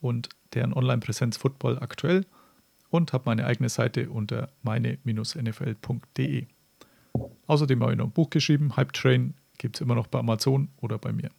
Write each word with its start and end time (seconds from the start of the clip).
und 0.00 0.28
deren 0.54 0.72
Online-Präsenz 0.72 1.36
Football 1.36 1.78
aktuell 1.78 2.24
und 2.90 3.12
habe 3.12 3.24
meine 3.26 3.44
eigene 3.46 3.68
Seite 3.68 4.08
unter 4.10 4.50
meine-nfl.de. 4.62 6.46
Außerdem 7.46 7.82
habe 7.82 7.92
ich 7.92 7.98
noch 7.98 8.06
ein 8.06 8.12
Buch 8.12 8.30
geschrieben, 8.30 8.76
Hype 8.76 8.92
Train, 8.92 9.34
gibt 9.58 9.76
es 9.76 9.80
immer 9.80 9.94
noch 9.94 10.06
bei 10.06 10.18
Amazon 10.20 10.68
oder 10.80 10.98
bei 10.98 11.12
mir. 11.12 11.30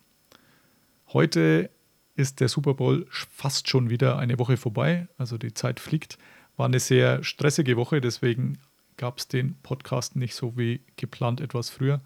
Heute 1.14 1.70
ist 2.16 2.40
der 2.40 2.50
Super 2.50 2.74
Bowl 2.74 3.08
fast 3.10 3.70
schon 3.70 3.90
wieder 3.90 4.20
eine 4.20 4.38
Woche 4.40 4.58
vorbei, 4.58 5.08
also 5.18 5.38
die 5.38 5.54
Zeit 5.54 5.80
fliegt. 5.80 6.18
War 6.58 6.66
eine 6.66 6.80
sehr 6.80 7.24
stressige 7.24 7.78
Woche, 7.78 8.02
deswegen 8.02 8.58
gab 8.98 9.20
es 9.20 9.30
den 9.30 9.56
Podcast 9.64 10.18
nicht 10.18 10.36
so 10.36 10.58
wie 10.58 10.82
geplant 10.98 11.40
etwas 11.40 11.70
früher, 11.70 12.02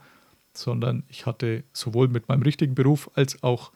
sondern 0.53 1.03
ich 1.09 1.25
hatte 1.25 1.63
sowohl 1.73 2.07
mit 2.07 2.29
meinem 2.29 2.43
richtigen 2.43 2.75
Beruf 2.75 3.09
als 3.15 3.41
auch 3.41 3.71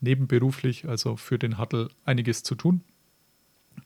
nebenberuflich, 0.00 0.88
also 0.88 1.16
für 1.16 1.38
den 1.38 1.58
Huddle, 1.58 1.90
einiges 2.04 2.42
zu 2.42 2.54
tun. 2.54 2.82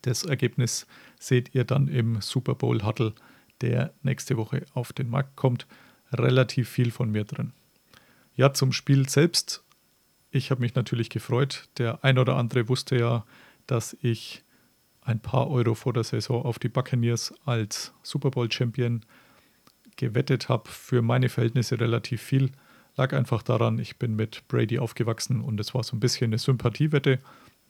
Das 0.02 0.24
Ergebnis 0.24 0.86
seht 1.18 1.54
ihr 1.54 1.64
dann 1.64 1.88
im 1.88 2.20
Super 2.20 2.54
Bowl 2.54 2.84
Huddle, 2.84 3.14
der 3.60 3.94
nächste 4.02 4.36
Woche 4.36 4.64
auf 4.74 4.92
den 4.92 5.08
Markt 5.08 5.36
kommt. 5.36 5.66
Relativ 6.12 6.68
viel 6.68 6.90
von 6.90 7.10
mir 7.10 7.24
drin. 7.24 7.52
Ja, 8.36 8.52
zum 8.52 8.72
Spiel 8.72 9.08
selbst. 9.08 9.64
Ich 10.30 10.50
habe 10.50 10.60
mich 10.60 10.74
natürlich 10.74 11.10
gefreut. 11.10 11.68
Der 11.78 12.04
ein 12.04 12.18
oder 12.18 12.36
andere 12.36 12.68
wusste 12.68 12.98
ja, 12.98 13.24
dass 13.66 13.96
ich 14.00 14.42
ein 15.02 15.20
paar 15.20 15.50
Euro 15.50 15.74
vor 15.74 15.92
der 15.92 16.04
Saison 16.04 16.44
auf 16.44 16.58
die 16.58 16.68
Buccaneers 16.68 17.34
als 17.44 17.92
Super 18.02 18.30
Bowl 18.30 18.50
Champion 18.50 19.04
gewettet 19.96 20.48
habe. 20.48 20.68
Für 20.68 21.02
meine 21.02 21.28
Verhältnisse 21.28 21.78
relativ 21.78 22.22
viel. 22.22 22.50
Lag 22.96 23.12
einfach 23.12 23.42
daran, 23.42 23.78
ich 23.78 23.98
bin 23.98 24.14
mit 24.14 24.46
Brady 24.48 24.78
aufgewachsen 24.78 25.40
und 25.40 25.58
es 25.58 25.74
war 25.74 25.82
so 25.82 25.96
ein 25.96 26.00
bisschen 26.00 26.26
eine 26.26 26.38
Sympathiewette. 26.38 27.18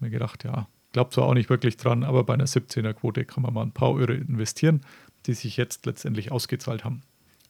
Mir 0.01 0.11
gedacht, 0.11 0.45
ja, 0.45 0.69
glaubt 0.93 1.15
zwar 1.15 1.25
auch 1.25 1.35
nicht 1.35 1.49
wirklich 1.49 1.77
dran, 1.77 2.05
aber 2.05 2.25
bei 2.25 2.35
einer 2.35 2.47
17er-Quote 2.47 3.25
kann 3.25 3.43
man 3.43 3.55
mal 3.55 3.63
ein 3.63 3.73
paar 3.73 3.93
Euro 3.93 4.13
investieren, 4.13 4.83
die 5.27 5.35
sich 5.35 5.57
jetzt 5.57 5.87
letztendlich 5.87 6.31
ausgezahlt 6.31 6.85
haben. 6.85 7.03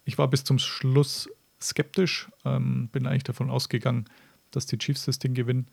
Ich 0.04 0.18
war 0.18 0.28
bis 0.28 0.44
zum 0.44 0.58
Schluss 0.58 1.28
skeptisch, 1.60 2.28
ähm, 2.44 2.88
bin 2.92 3.06
eigentlich 3.06 3.24
davon 3.24 3.50
ausgegangen, 3.50 4.04
dass 4.50 4.66
die 4.66 4.78
Chiefs 4.78 5.06
das 5.06 5.18
Ding 5.18 5.34
gewinnen. 5.34 5.66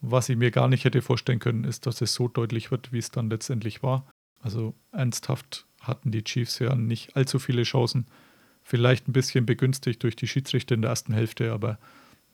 Was 0.00 0.28
ich 0.28 0.36
mir 0.36 0.50
gar 0.50 0.68
nicht 0.68 0.84
hätte 0.84 1.00
vorstellen 1.00 1.38
können, 1.38 1.64
ist, 1.64 1.86
dass 1.86 2.00
es 2.00 2.12
so 2.12 2.28
deutlich 2.28 2.70
wird, 2.70 2.92
wie 2.92 2.98
es 2.98 3.10
dann 3.10 3.30
letztendlich 3.30 3.82
war. 3.82 4.06
Also 4.40 4.74
ernsthaft 4.92 5.66
hatten 5.80 6.10
die 6.10 6.24
Chiefs 6.24 6.58
ja 6.58 6.74
nicht 6.74 7.16
allzu 7.16 7.38
viele 7.38 7.62
Chancen. 7.62 8.06
Vielleicht 8.68 9.06
ein 9.06 9.12
bisschen 9.12 9.46
begünstigt 9.46 10.02
durch 10.02 10.16
die 10.16 10.26
Schiedsrichter 10.26 10.74
in 10.74 10.82
der 10.82 10.90
ersten 10.90 11.12
Hälfte, 11.12 11.52
aber 11.52 11.78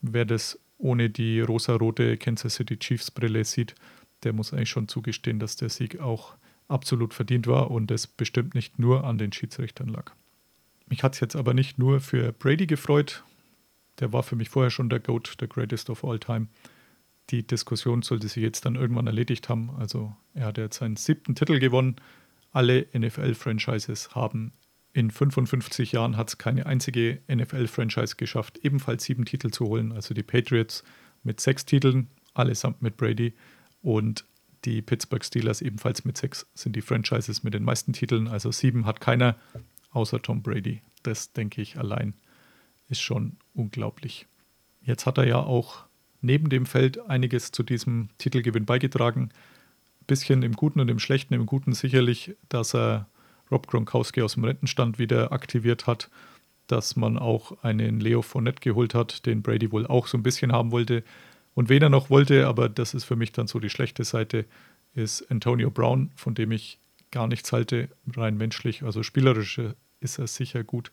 wer 0.01 0.25
das 0.25 0.59
ohne 0.79 1.11
die 1.11 1.41
rosa-rote 1.41 2.17
Kansas 2.17 2.55
City 2.55 2.79
Chiefs 2.79 3.11
Brille 3.11 3.45
sieht, 3.45 3.75
der 4.23 4.33
muss 4.33 4.51
eigentlich 4.51 4.71
schon 4.71 4.87
zugestehen, 4.87 5.37
dass 5.37 5.57
der 5.57 5.69
Sieg 5.69 5.99
auch 5.99 6.33
absolut 6.67 7.13
verdient 7.13 7.45
war 7.45 7.69
und 7.69 7.91
es 7.91 8.07
bestimmt 8.07 8.55
nicht 8.55 8.79
nur 8.79 9.03
an 9.03 9.19
den 9.19 9.31
Schiedsrichtern 9.31 9.89
lag. 9.89 10.11
Mich 10.87 11.03
hat 11.03 11.13
es 11.13 11.19
jetzt 11.19 11.35
aber 11.35 11.53
nicht 11.53 11.77
nur 11.77 11.99
für 11.99 12.31
Brady 12.31 12.65
gefreut, 12.65 13.23
der 13.99 14.11
war 14.11 14.23
für 14.23 14.35
mich 14.35 14.49
vorher 14.49 14.71
schon 14.71 14.89
der 14.89 15.01
GOAT, 15.01 15.39
der 15.39 15.47
Greatest 15.47 15.91
of 15.91 16.03
All 16.03 16.17
Time. 16.17 16.47
Die 17.29 17.45
Diskussion 17.45 18.01
sollte 18.01 18.27
sich 18.27 18.41
jetzt 18.41 18.65
dann 18.65 18.73
irgendwann 18.73 19.05
erledigt 19.05 19.49
haben. 19.49 19.69
Also 19.77 20.15
er 20.33 20.47
hat 20.47 20.57
jetzt 20.57 20.79
seinen 20.79 20.95
siebten 20.95 21.35
Titel 21.35 21.59
gewonnen. 21.59 21.97
Alle 22.51 22.87
NFL-Franchises 22.97 24.15
haben 24.15 24.51
in 24.93 25.09
55 25.09 25.91
Jahren 25.91 26.17
hat 26.17 26.29
es 26.29 26.37
keine 26.37 26.65
einzige 26.67 27.19
NFL-Franchise 27.27 28.15
geschafft, 28.15 28.59
ebenfalls 28.59 29.03
sieben 29.03 29.25
Titel 29.25 29.49
zu 29.49 29.65
holen. 29.65 29.91
Also 29.91 30.13
die 30.13 30.23
Patriots 30.23 30.83
mit 31.23 31.39
sechs 31.39 31.65
Titeln, 31.65 32.07
allesamt 32.33 32.81
mit 32.81 32.95
Brady. 32.95 33.33
Und 33.81 34.25
die 34.65 34.81
Pittsburgh 34.81 35.25
Steelers 35.25 35.61
ebenfalls 35.61 36.05
mit 36.05 36.17
sechs 36.17 36.45
sind 36.53 36.75
die 36.75 36.81
Franchises 36.81 37.43
mit 37.43 37.53
den 37.53 37.63
meisten 37.63 37.93
Titeln. 37.93 38.27
Also 38.27 38.51
sieben 38.51 38.85
hat 38.85 39.01
keiner 39.01 39.35
außer 39.91 40.21
Tom 40.21 40.43
Brady. 40.43 40.81
Das 41.01 41.33
denke 41.33 41.61
ich 41.61 41.77
allein 41.77 42.13
ist 42.89 43.01
schon 43.01 43.37
unglaublich. 43.53 44.27
Jetzt 44.81 45.05
hat 45.05 45.17
er 45.17 45.27
ja 45.27 45.37
auch 45.37 45.85
neben 46.21 46.49
dem 46.49 46.65
Feld 46.65 46.99
einiges 47.09 47.51
zu 47.51 47.63
diesem 47.63 48.09
Titelgewinn 48.17 48.65
beigetragen. 48.65 49.29
Ein 50.01 50.05
bisschen 50.05 50.43
im 50.43 50.53
Guten 50.53 50.79
und 50.79 50.89
im 50.89 50.99
Schlechten. 50.99 51.33
Im 51.33 51.45
Guten 51.45 51.73
sicherlich, 51.73 52.35
dass 52.49 52.75
er 52.75 53.07
Rob 53.51 53.67
Gronkowski 53.67 54.21
aus 54.21 54.33
dem 54.33 54.43
Rentenstand 54.43 54.99
wieder 54.99 55.31
aktiviert 55.31 55.87
hat, 55.87 56.09
dass 56.67 56.95
man 56.95 57.17
auch 57.17 57.63
einen 57.63 57.99
Leo 57.99 58.21
Fournette 58.21 58.61
geholt 58.61 58.93
hat, 58.93 59.25
den 59.25 59.41
Brady 59.41 59.71
wohl 59.71 59.85
auch 59.85 60.07
so 60.07 60.17
ein 60.17 60.23
bisschen 60.23 60.51
haben 60.51 60.71
wollte. 60.71 61.03
Und 61.53 61.69
wen 61.69 61.83
er 61.83 61.89
noch 61.89 62.09
wollte, 62.09 62.47
aber 62.47 62.69
das 62.69 62.93
ist 62.93 63.03
für 63.03 63.15
mich 63.15 63.31
dann 63.31 63.47
so 63.47 63.59
die 63.59 63.69
schlechte 63.69 64.03
Seite, 64.03 64.45
ist 64.93 65.29
Antonio 65.31 65.69
Brown, 65.69 66.11
von 66.15 66.35
dem 66.35 66.51
ich 66.51 66.79
gar 67.11 67.27
nichts 67.27 67.51
halte, 67.51 67.89
rein 68.15 68.37
menschlich. 68.37 68.83
Also 68.83 69.03
spielerisch 69.03 69.59
ist 69.99 70.19
er 70.19 70.27
sicher 70.27 70.63
gut, 70.63 70.91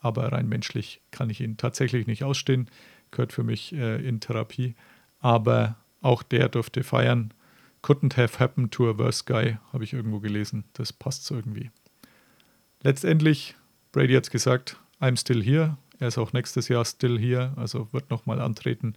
aber 0.00 0.32
rein 0.32 0.48
menschlich 0.48 1.00
kann 1.10 1.30
ich 1.30 1.40
ihn 1.40 1.56
tatsächlich 1.56 2.06
nicht 2.06 2.24
ausstehen. 2.24 2.70
Gehört 3.10 3.32
für 3.32 3.42
mich 3.42 3.72
äh, 3.72 4.06
in 4.06 4.20
Therapie. 4.20 4.74
Aber 5.20 5.76
auch 6.00 6.22
der 6.22 6.48
durfte 6.48 6.84
feiern. 6.84 7.32
Couldn't 7.82 8.16
have 8.16 8.38
happened 8.38 8.72
to 8.72 8.88
a 8.88 8.98
worse 8.98 9.24
guy, 9.24 9.58
habe 9.72 9.84
ich 9.84 9.92
irgendwo 9.92 10.20
gelesen. 10.20 10.64
Das 10.72 10.92
passt 10.92 11.24
so 11.24 11.36
irgendwie. 11.36 11.70
Letztendlich, 12.82 13.56
Brady 13.92 14.14
hat 14.14 14.24
es 14.24 14.30
gesagt, 14.30 14.76
I'm 15.00 15.18
still 15.18 15.42
here. 15.42 15.76
Er 15.98 16.08
ist 16.08 16.18
auch 16.18 16.32
nächstes 16.32 16.68
Jahr 16.68 16.84
still 16.84 17.18
here, 17.18 17.52
also 17.56 17.92
wird 17.92 18.10
nochmal 18.10 18.40
antreten. 18.40 18.94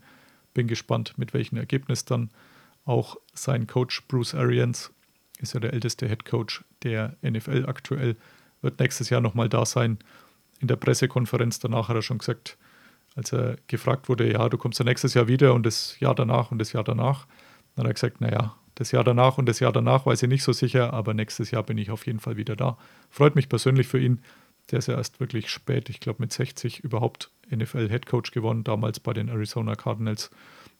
Bin 0.54 0.68
gespannt, 0.68 1.14
mit 1.18 1.34
welchem 1.34 1.58
Ergebnis 1.58 2.06
dann. 2.06 2.30
Auch 2.86 3.18
sein 3.34 3.68
Coach 3.68 4.04
Bruce 4.08 4.36
Arians 4.36 4.92
ist 5.40 5.54
ja 5.54 5.60
der 5.60 5.74
älteste 5.74 6.08
Head 6.08 6.26
Coach 6.26 6.64
der 6.84 7.16
NFL 7.22 7.66
aktuell, 7.68 8.16
wird 8.62 8.80
nächstes 8.80 9.10
Jahr 9.10 9.22
nochmal 9.22 9.50
da 9.50 9.66
sein. 9.66 9.98
In 10.60 10.68
der 10.68 10.76
Pressekonferenz 10.76 11.60
danach 11.60 11.90
hat 11.90 11.96
er 11.96 12.02
schon 12.02 12.20
gesagt, 12.20 12.58
als 13.16 13.34
er 13.34 13.58
gefragt 13.68 14.10
wurde, 14.10 14.32
ja, 14.32 14.48
du 14.50 14.58
kommst 14.58 14.80
ja 14.80 14.86
nächstes 14.86 15.16
Jahr 15.16 15.28
wieder 15.28 15.54
und 15.54 15.66
das 15.66 16.00
Jahr 16.00 16.16
danach 16.16 16.52
und 16.52 16.60
das 16.60 16.74
Jahr 16.74 16.84
danach. 16.84 17.26
Dann 17.76 17.84
hat 17.84 17.92
er 17.92 17.94
gesagt, 17.94 18.22
naja, 18.22 18.56
das 18.82 18.92
Jahr 18.92 19.04
danach 19.04 19.38
und 19.38 19.46
das 19.46 19.60
Jahr 19.60 19.72
danach 19.72 20.08
weiß 20.08 20.24
ich 20.24 20.30
nicht 20.30 20.42
so 20.42 20.54
sicher, 20.54 20.92
aber 20.92 21.14
nächstes 21.14 21.52
Jahr 21.52 21.62
bin 21.62 21.78
ich 21.78 21.92
auf 21.92 22.08
jeden 22.08 22.20
Fall 22.20 22.36
wieder 22.36 22.56
da. 22.56 22.80
Freut 23.12 23.36
mich 23.36 23.48
persönlich 23.48 23.86
für 23.86 24.00
ihn. 24.00 24.22
Der 24.72 24.80
ist 24.80 24.88
ja 24.88 24.96
erst 24.96 25.20
wirklich 25.20 25.50
spät, 25.50 25.88
ich 25.92 26.00
glaube 26.00 26.24
mit 26.24 26.34
60 26.34 26.80
überhaupt 26.80 27.30
NFL-Headcoach 27.52 28.32
gewonnen, 28.32 28.64
damals 28.64 29.00
bei 29.00 29.14
den 29.14 29.30
Arizona 29.30 29.76
Cardinals. 29.76 30.32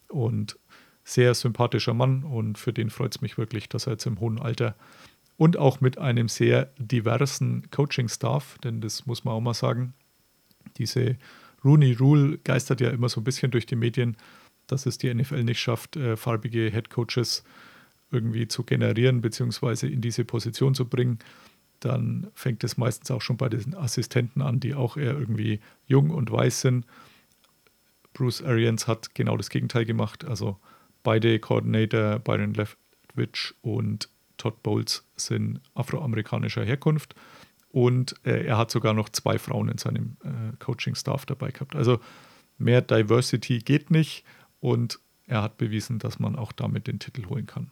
Und 0.08 0.58
sehr 1.04 1.32
sympathischer 1.34 1.94
Mann 1.94 2.24
und 2.24 2.58
für 2.58 2.72
den 2.72 2.90
freut 2.90 3.14
es 3.14 3.20
mich 3.22 3.38
wirklich, 3.38 3.68
dass 3.68 3.86
er 3.86 3.92
jetzt 3.92 4.06
im 4.06 4.18
hohen 4.18 4.40
Alter 4.40 4.74
und 5.36 5.56
auch 5.56 5.80
mit 5.80 5.98
einem 5.98 6.28
sehr 6.28 6.70
diversen 6.78 7.70
Coaching-Staff, 7.70 8.58
denn 8.64 8.80
das 8.80 9.06
muss 9.06 9.22
man 9.22 9.34
auch 9.34 9.40
mal 9.40 9.54
sagen. 9.54 9.94
Diese 10.76 11.16
Rooney 11.64 11.92
Rule 11.92 12.38
geistert 12.38 12.80
ja 12.80 12.90
immer 12.90 13.08
so 13.08 13.20
ein 13.20 13.24
bisschen 13.24 13.52
durch 13.52 13.66
die 13.66 13.76
Medien, 13.76 14.16
dass 14.66 14.86
es 14.86 14.98
die 14.98 15.12
NFL 15.12 15.44
nicht 15.44 15.60
schafft, 15.60 15.96
äh, 15.96 16.16
farbige 16.16 16.68
Headcoaches 16.68 17.44
irgendwie 18.12 18.46
zu 18.46 18.62
generieren 18.62 19.20
bzw. 19.20 19.86
in 19.86 20.00
diese 20.00 20.24
Position 20.24 20.74
zu 20.74 20.86
bringen, 20.88 21.18
dann 21.80 22.28
fängt 22.34 22.62
es 22.62 22.76
meistens 22.76 23.10
auch 23.10 23.22
schon 23.22 23.36
bei 23.36 23.48
den 23.48 23.74
Assistenten 23.74 24.40
an, 24.40 24.60
die 24.60 24.74
auch 24.74 24.96
eher 24.96 25.18
irgendwie 25.18 25.60
jung 25.86 26.10
und 26.10 26.30
weiß 26.30 26.60
sind. 26.60 26.86
Bruce 28.12 28.42
Arians 28.42 28.86
hat 28.86 29.14
genau 29.14 29.36
das 29.36 29.50
Gegenteil 29.50 29.84
gemacht. 29.84 30.24
Also 30.24 30.58
beide 31.02 31.38
Coordinator, 31.40 32.18
Byron 32.20 32.54
Leftwich 32.54 33.54
und 33.62 34.08
Todd 34.36 34.62
Bowles, 34.62 35.04
sind 35.16 35.60
afroamerikanischer 35.74 36.64
Herkunft. 36.64 37.14
Und 37.70 38.14
äh, 38.24 38.44
er 38.44 38.58
hat 38.58 38.70
sogar 38.70 38.92
noch 38.92 39.08
zwei 39.08 39.38
Frauen 39.38 39.68
in 39.68 39.78
seinem 39.78 40.16
äh, 40.22 40.56
Coaching-Staff 40.58 41.26
dabei 41.26 41.50
gehabt. 41.50 41.74
Also 41.74 42.00
mehr 42.58 42.82
Diversity 42.82 43.58
geht 43.58 43.90
nicht. 43.90 44.24
Und 44.60 45.00
er 45.26 45.42
hat 45.42 45.56
bewiesen, 45.56 45.98
dass 45.98 46.18
man 46.18 46.36
auch 46.36 46.52
damit 46.52 46.86
den 46.86 46.98
Titel 46.98 47.26
holen 47.26 47.46
kann. 47.46 47.70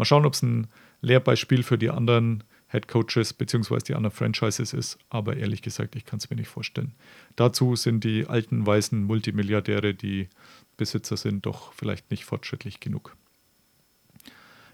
Mal 0.00 0.06
schauen, 0.06 0.24
ob 0.24 0.32
es 0.32 0.40
ein 0.40 0.68
Lehrbeispiel 1.02 1.62
für 1.62 1.76
die 1.76 1.90
anderen 1.90 2.42
Head 2.70 2.88
Coaches 2.88 3.34
bzw. 3.34 3.80
die 3.88 3.94
anderen 3.94 4.16
Franchises 4.16 4.72
ist, 4.72 4.98
aber 5.10 5.36
ehrlich 5.36 5.60
gesagt, 5.60 5.94
ich 5.94 6.06
kann 6.06 6.20
es 6.20 6.30
mir 6.30 6.36
nicht 6.36 6.48
vorstellen. 6.48 6.94
Dazu 7.36 7.76
sind 7.76 8.02
die 8.02 8.26
alten 8.26 8.66
weißen 8.66 9.04
Multimilliardäre, 9.04 9.92
die 9.92 10.30
Besitzer 10.78 11.18
sind, 11.18 11.44
doch 11.44 11.74
vielleicht 11.74 12.10
nicht 12.10 12.24
fortschrittlich 12.24 12.80
genug. 12.80 13.14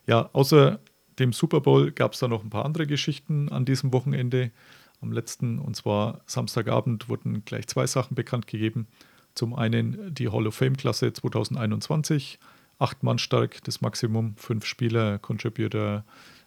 Ja, 0.07 0.31
außer 0.33 0.79
dem 1.19 1.33
Super 1.33 1.61
Bowl 1.61 1.91
gab 1.91 2.13
es 2.13 2.21
da 2.21 2.29
noch 2.29 2.45
ein 2.45 2.51
paar 2.51 2.65
andere 2.65 2.87
Geschichten 2.87 3.49
an 3.49 3.65
diesem 3.65 3.93
Wochenende. 3.93 4.53
Am 5.01 5.11
letzten, 5.11 5.59
und 5.59 5.75
zwar 5.75 6.21
Samstagabend, 6.27 7.09
wurden 7.09 7.45
gleich 7.45 7.67
zwei 7.67 7.89
Sachen 7.89 8.15
bekannt 8.15 8.47
gegeben. 8.47 8.87
Zum 9.35 9.55
einen 9.55 10.15
die 10.15 10.29
Hall 10.29 10.47
of 10.47 10.55
Fame-Klasse 10.55 11.13
2021, 11.13 12.39
acht 12.79 13.03
Mann 13.03 13.19
stark, 13.19 13.63
das 13.65 13.81
Maximum, 13.81 14.37
fünf 14.37 14.67
Spieler, 14.67 15.19
Contributor, 15.19 16.05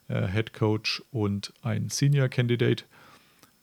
äh, 0.07 0.27
Head 0.27 0.53
Coach 0.53 1.03
und 1.11 1.53
ein 1.61 1.89
Senior 1.89 2.29
Candidate. 2.29 2.83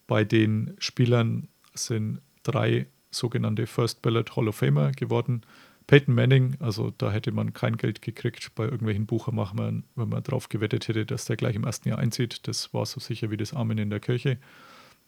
Bei 0.06 0.24
den 0.24 0.76
Spielern 0.78 1.48
sind 1.74 2.20
drei 2.42 2.86
sogenannte 3.10 3.66
First 3.66 4.02
Ballot 4.02 4.36
Hall 4.36 4.48
of 4.48 4.56
Famer 4.56 4.92
geworden. 4.92 5.42
Peyton 5.86 6.14
Manning, 6.14 6.56
also 6.58 6.92
da 6.98 7.12
hätte 7.12 7.30
man 7.30 7.52
kein 7.52 7.76
Geld 7.76 8.02
gekriegt 8.02 8.52
bei 8.56 8.64
irgendwelchen 8.64 9.06
Buchermachern, 9.06 9.84
wenn 9.94 10.08
man 10.08 10.22
darauf 10.22 10.48
gewettet 10.48 10.88
hätte, 10.88 11.06
dass 11.06 11.26
der 11.26 11.36
gleich 11.36 11.54
im 11.54 11.64
ersten 11.64 11.88
Jahr 11.88 11.98
einzieht. 11.98 12.48
Das 12.48 12.74
war 12.74 12.86
so 12.86 12.98
sicher 12.98 13.30
wie 13.30 13.36
das 13.36 13.54
Amen 13.54 13.78
in 13.78 13.90
der 13.90 14.00
Kirche. 14.00 14.38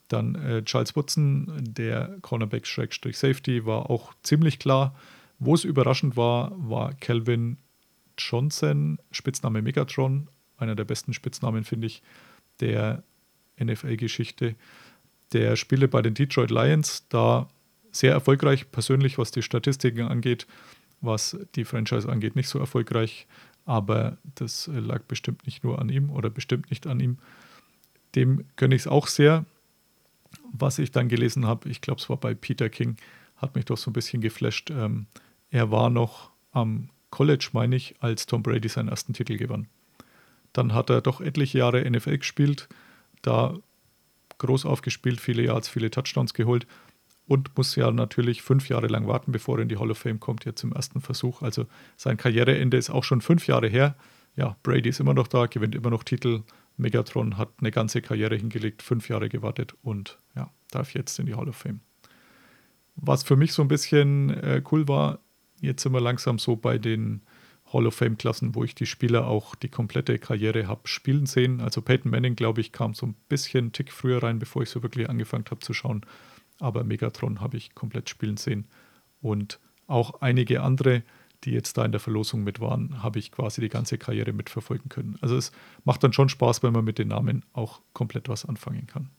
Dann 0.07 0.37
äh, 0.37 0.63
Charles 0.65 0.95
Woodson, 0.95 1.53
der 1.61 2.17
Cornerback-Safety, 2.23 3.67
war 3.67 3.91
auch 3.91 4.15
ziemlich 4.23 4.59
klar. 4.59 4.95
Wo 5.39 5.55
es 5.55 5.65
überraschend 5.65 6.17
war, 6.17 6.53
war 6.57 6.95
Calvin 6.95 7.59
Johnson, 8.19 8.99
Spitzname 9.11 9.63
Megatron, 9.63 10.29
einer 10.57 10.75
der 10.75 10.85
besten 10.85 11.15
Spitznamen, 11.15 11.65
finde 11.65 11.87
ich, 11.87 12.03
der 12.61 13.05
NFL-Geschichte. 13.63 14.57
Der 15.33 15.57
Spieler 15.57 15.87
bei 15.87 16.03
den 16.03 16.15
Detroit 16.15 16.51
Lions, 16.51 17.07
da 17.09 17.49
sehr 17.93 18.13
erfolgreich, 18.13 18.71
persönlich, 18.71 19.19
was 19.19 19.31
die 19.31 19.43
Statistiken 19.43 20.09
angeht, 20.09 20.47
was 21.01 21.39
die 21.55 21.65
Franchise 21.65 22.09
angeht, 22.09 22.37
nicht 22.37 22.49
so 22.49 22.59
erfolgreich. 22.59 23.27
Aber 23.65 24.19
das 24.35 24.69
lag 24.73 25.03
bestimmt 25.03 25.45
nicht 25.47 25.63
nur 25.63 25.79
an 25.79 25.89
ihm 25.89 26.11
oder 26.11 26.31
bestimmt 26.31 26.71
nicht 26.71 26.87
an 26.87 27.01
ihm. 27.01 27.19
Dem 28.15 28.45
gönne 28.57 28.75
ich 28.75 28.83
es 28.83 28.87
auch 28.87 29.07
sehr. 29.07 29.45
Was 30.51 30.79
ich 30.79 30.91
dann 30.91 31.09
gelesen 31.09 31.47
habe, 31.47 31.69
ich 31.69 31.81
glaube, 31.81 32.01
es 32.01 32.09
war 32.09 32.17
bei 32.17 32.35
Peter 32.35 32.69
King, 32.71 32.97
hat 33.37 33.55
mich 33.55 33.67
doch 33.67 33.77
so 33.77 33.91
ein 33.91 33.93
bisschen 33.93 34.23
geflasht. 34.23 34.71
Ähm, 34.71 35.07
er 35.51 35.71
war 35.71 35.91
noch 35.91 36.31
am 36.53 36.91
College, 37.11 37.51
meine 37.53 37.77
ich, 37.77 37.95
als 38.01 38.27
Tom 38.27 38.43
Brady 38.43 38.69
seinen 38.69 38.89
ersten 38.89 39.13
Titel 39.13 39.37
gewann. 39.37 39.67
Dann 40.53 40.75
hat 40.75 40.91
er 40.91 41.01
doch 41.01 41.21
etliche 41.21 41.59
Jahre 41.59 41.89
NFL 41.89 42.19
gespielt, 42.19 42.69
da 43.23 43.55
groß 44.39 44.67
aufgespielt, 44.67 45.21
viele 45.21 45.43
Yards, 45.43 45.69
viele 45.69 45.91
Touchdowns 45.91 46.35
geholt 46.35 46.67
und 47.27 47.57
muss 47.57 47.77
ja 47.77 47.91
natürlich 47.91 48.43
fünf 48.43 48.69
Jahre 48.69 48.87
lang 48.87 49.07
warten, 49.07 49.33
bevor 49.33 49.59
er 49.59 49.63
in 49.63 49.69
die 49.69 49.77
Hall 49.77 49.91
of 49.91 49.99
Fame 49.99 50.21
kommt, 50.21 50.45
jetzt 50.45 50.63
im 50.65 50.73
ersten 50.73 51.01
Versuch. 51.01 51.43
Also 51.43 51.67
sein 51.97 52.17
Karriereende 52.17 52.77
ist 52.77 52.91
auch 52.91 53.05
schon 53.05 53.21
fünf 53.21 53.47
Jahre 53.47 53.69
her. 53.69 53.97
Ja, 54.37 54.57
Brady 54.63 54.89
ist 54.89 55.01
immer 55.01 55.15
noch 55.15 55.29
da, 55.29 55.47
gewinnt 55.47 55.75
immer 55.75 55.91
noch 55.91 56.05
Titel. 56.05 56.43
Megatron 56.77 57.37
hat 57.37 57.51
eine 57.61 57.71
ganze 57.71 58.01
Karriere 58.01 58.37
hingelegt, 58.37 58.83
fünf 58.83 59.09
Jahre 59.09 59.29
gewartet 59.29 59.75
und 59.83 60.19
ja, 60.37 60.51
darf 60.71 60.95
jetzt 60.95 61.19
in 61.19 61.27
die 61.27 61.35
Hall 61.35 61.49
of 61.49 61.57
Fame. 61.57 61.81
Was 62.95 63.25
für 63.25 63.37
mich 63.37 63.53
so 63.53 63.63
ein 63.63 63.69
bisschen 63.69 64.31
äh, 64.31 64.63
cool 64.71 64.89
war, 64.89 65.19
jetzt 65.61 65.83
sind 65.83 65.93
wir 65.93 66.01
langsam 66.01 66.39
so 66.39 66.57
bei 66.57 66.79
den 66.79 67.23
Hall 67.73 67.87
of 67.87 67.95
Fame-Klassen, 67.95 68.55
wo 68.55 68.65
ich 68.65 68.75
die 68.75 68.87
Spieler 68.87 69.27
auch 69.27 69.55
die 69.55 69.69
komplette 69.69 70.19
Karriere 70.19 70.67
habe 70.67 70.89
spielen 70.89 71.27
sehen. 71.27 71.61
Also 71.61 71.83
Peyton 71.83 72.11
Manning, 72.11 72.35
glaube 72.35 72.61
ich, 72.61 72.73
kam 72.73 72.95
so 72.95 73.07
ein 73.07 73.15
bisschen 73.29 73.67
einen 73.67 73.73
Tick 73.73 73.93
früher 73.93 74.23
rein, 74.23 74.39
bevor 74.39 74.63
ich 74.63 74.71
so 74.71 74.83
wirklich 74.83 75.09
angefangen 75.09 75.45
habe 75.51 75.61
zu 75.61 75.75
schauen. 75.75 76.03
Aber 76.61 76.85
Megatron 76.85 77.41
habe 77.41 77.57
ich 77.57 77.75
komplett 77.75 78.09
spielen 78.09 78.37
sehen. 78.37 78.67
Und 79.21 79.61
auch 79.87 80.21
einige 80.23 80.63
andere, 80.63 81.03
die 81.45 81.51
jetzt 81.51 81.77
da 81.77 81.85
in 81.85 81.93
der 81.93 82.01
Verlosung 82.01 82.43
mit 82.43 82.61
waren, 82.61 83.03
habe 83.03 83.19
ich 83.19 83.31
quasi 83.31 83.61
die 83.61 83.69
ganze 83.69 83.99
Karriere 83.99 84.33
mitverfolgen 84.33 84.89
können. 84.89 85.19
Also 85.21 85.37
es 85.37 85.53
macht 85.85 86.03
dann 86.03 86.13
schon 86.13 86.29
Spaß, 86.29 86.63
wenn 86.63 86.73
man 86.73 86.85
mit 86.85 86.99
den 86.99 87.09
Namen 87.09 87.45
auch 87.53 87.81
komplett 87.93 88.29
was 88.29 88.45
anfangen 88.45 88.87
kann. 88.87 89.11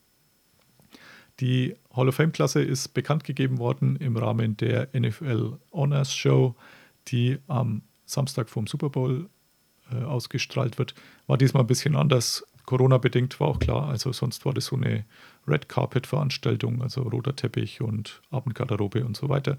Die 1.39 1.75
Hall 1.95 2.09
of 2.09 2.15
Fame-Klasse 2.15 2.61
ist 2.61 2.89
bekannt 2.89 3.23
gegeben 3.23 3.59
worden 3.59 3.95
im 3.95 4.17
Rahmen 4.17 4.57
der 4.57 4.89
NFL 4.93 5.57
Honors 5.71 6.13
Show, 6.13 6.55
die 7.07 7.37
am 7.47 7.81
Samstag 8.05 8.49
vom 8.49 8.67
Super 8.67 8.89
Bowl 8.89 9.29
äh, 9.91 10.03
ausgestrahlt 10.03 10.77
wird. 10.77 10.95
War 11.27 11.37
diesmal 11.37 11.63
ein 11.63 11.67
bisschen 11.67 11.95
anders. 11.95 12.45
Corona-bedingt 12.65 13.39
war 13.39 13.47
auch 13.47 13.59
klar. 13.59 13.87
Also 13.87 14.11
sonst 14.11 14.45
war 14.45 14.53
das 14.53 14.65
so 14.65 14.75
eine 14.75 15.05
Red 15.47 15.69
Carpet-Veranstaltung, 15.69 16.81
also 16.81 17.03
roter 17.03 17.35
Teppich 17.35 17.81
und 17.81 18.21
Abendgarderobe 18.31 19.05
und 19.05 19.15
so 19.15 19.29
weiter. 19.29 19.57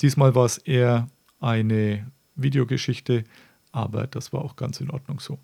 Diesmal 0.00 0.34
war 0.34 0.46
es 0.46 0.58
eher 0.58 1.08
eine 1.38 2.10
Videogeschichte, 2.34 3.24
aber 3.72 4.06
das 4.06 4.32
war 4.32 4.42
auch 4.42 4.56
ganz 4.56 4.80
in 4.80 4.90
Ordnung 4.90 5.20
so. 5.20 5.38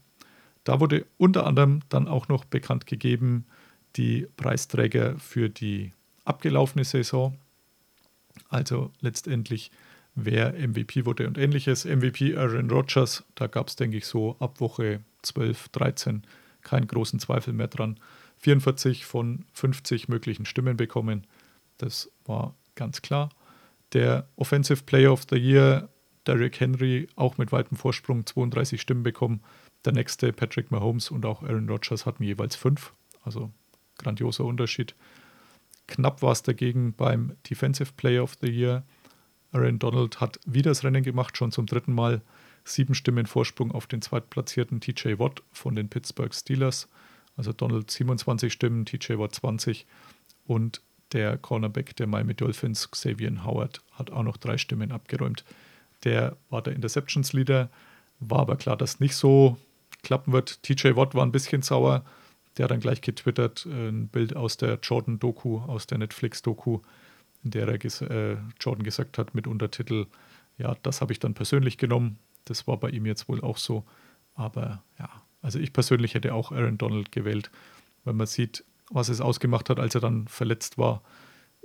Da 0.65 0.81
wurde 0.81 1.07
unter 1.19 1.47
anderem 1.47 1.81
dann 1.91 2.09
auch 2.09 2.29
noch 2.29 2.45
bekannt 2.45 2.87
gegeben, 2.87 3.45
die 3.97 4.27
Preisträger 4.37 5.19
für 5.19 5.49
die 5.49 5.93
abgelaufene 6.25 6.85
Saison. 6.85 7.39
Also 8.49 8.91
letztendlich, 9.01 9.71
wer 10.15 10.53
MVP 10.53 11.07
wurde 11.07 11.27
und 11.27 11.39
ähnliches. 11.39 11.85
MVP 11.85 12.37
Aaron 12.37 12.71
Rodgers, 12.71 13.25
da 13.35 13.47
gab 13.47 13.69
es, 13.69 13.77
denke 13.77 13.97
ich, 13.97 14.07
so 14.07 14.37
ab 14.39 14.61
Woche 14.61 15.01
12, 15.23 15.69
13 15.71 16.23
keinen 16.63 16.89
großen 16.89 17.21
Zweifel 17.21 17.53
mehr 17.53 17.69
dran. 17.69 17.99
44 18.39 19.07
von 19.07 19.45
50 19.53 20.09
möglichen 20.09 20.45
Stimmen 20.45 20.77
bekommen. 20.77 21.27
Das 21.79 22.11
war 22.25 22.55
ganz 22.75 23.03
klar. 23.03 23.31
Der 23.93 24.29
Offensive 24.37 24.83
Player 24.85 25.13
of 25.13 25.27
the 25.31 25.37
Year, 25.37 25.89
Derrick 26.27 26.59
Henry, 26.61 27.09
auch 27.15 27.39
mit 27.39 27.53
weitem 27.53 27.77
Vorsprung 27.77 28.27
32 28.27 28.81
Stimmen 28.81 29.05
bekommen. 29.05 29.43
Der 29.85 29.93
nächste, 29.93 30.33
Patrick 30.33 30.71
Mahomes 30.71 31.11
und 31.11 31.25
auch 31.25 31.43
Aaron 31.43 31.69
Rodgers 31.69 32.05
hatten 32.05 32.25
jeweils 32.25 32.57
fünf. 32.57 32.93
Also 33.23 33.53
grandioser 33.99 34.45
Unterschied. 34.45 34.95
Knapp 35.87 36.23
war 36.23 36.33
es 36.33 36.43
dagegen 36.43 36.93
beim 36.95 37.37
Defensive 37.49 37.93
Player 37.97 38.23
of 38.23 38.37
the 38.41 38.51
Year. 38.51 38.85
Aaron 39.53 39.79
Donald 39.79 40.21
hat 40.21 40.41
wieder 40.45 40.71
das 40.71 40.85
Rennen 40.85 41.03
gemacht, 41.03 41.37
schon 41.37 41.53
zum 41.53 41.67
dritten 41.67 41.95
Mal. 41.95 42.23
Sieben 42.65 42.95
Stimmen 42.95 43.27
Vorsprung 43.27 43.71
auf 43.71 43.87
den 43.87 44.03
zweitplatzierten 44.03 44.81
TJ 44.81 45.19
Watt 45.19 45.43
von 45.53 45.77
den 45.77 45.89
Pittsburgh 45.89 46.35
Steelers. 46.35 46.89
Also 47.37 47.53
Donald 47.53 47.91
27 47.91 48.53
Stimmen, 48.53 48.85
TJ 48.85 49.19
Watt 49.19 49.35
20 49.37 49.87
und 50.47 50.81
der 51.13 51.39
Cornerback 51.39 51.95
der 51.97 52.07
Miami 52.07 52.35
Dolphins, 52.35 52.91
Xavier 52.91 53.45
Howard, 53.45 53.81
hat 53.93 54.11
auch 54.11 54.23
noch 54.23 54.37
drei 54.37 54.59
Stimmen 54.59 54.91
abgeräumt. 54.91 55.45
Der 56.05 56.37
war 56.51 56.63
der 56.63 56.75
Interceptions 56.75 57.33
Leader, 57.33 57.71
war 58.19 58.41
aber 58.41 58.57
klar, 58.57 58.77
dass 58.77 59.01
nicht 59.01 59.15
so 59.15 59.57
klappen 60.03 60.33
wird. 60.33 60.63
TJ 60.63 60.97
Watt 60.97 61.15
war 61.15 61.25
ein 61.25 61.33
bisschen 61.33 61.63
sauer, 61.63 62.05
der 62.57 62.65
hat 62.65 62.71
dann 62.71 62.81
gleich 62.81 63.01
getwittert, 63.01 63.67
äh, 63.67 63.89
ein 63.89 64.09
Bild 64.09 64.35
aus 64.37 64.57
der 64.57 64.79
Jordan-Doku, 64.83 65.61
aus 65.61 65.87
der 65.87 65.99
Netflix-Doku, 65.99 66.81
in 67.45 67.51
der 67.51 67.69
er 67.69 67.79
ges 67.79 68.01
äh, 68.01 68.37
Jordan 68.61 68.83
gesagt 68.83 69.19
hat 69.19 69.35
mit 69.35 69.47
Untertitel, 69.47 70.07
ja, 70.59 70.75
das 70.83 71.01
habe 71.01 71.13
ich 71.13 71.19
dann 71.19 71.35
persönlich 71.35 71.79
genommen. 71.79 72.19
Das 72.45 72.67
war 72.67 72.79
bei 72.79 72.91
ihm 72.91 73.07
jetzt 73.07 73.29
wohl 73.29 73.43
auch 73.43 73.59
so. 73.59 73.85
Aber 74.35 74.83
ja, 74.99 75.11
also 75.43 75.59
ich 75.59 75.73
persönlich 75.73 76.15
hätte 76.15 76.35
auch 76.35 76.51
Aaron 76.53 76.79
Donald 76.79 77.13
gewählt, 77.13 77.51
wenn 78.05 78.17
man 78.17 78.27
sieht, 78.27 78.65
was 78.91 79.09
es 79.09 79.21
ausgemacht 79.21 79.69
hat, 79.69 79.79
als 79.79 79.95
er 79.95 80.01
dann 80.01 80.29
verletzt 80.29 80.79
war 80.79 81.03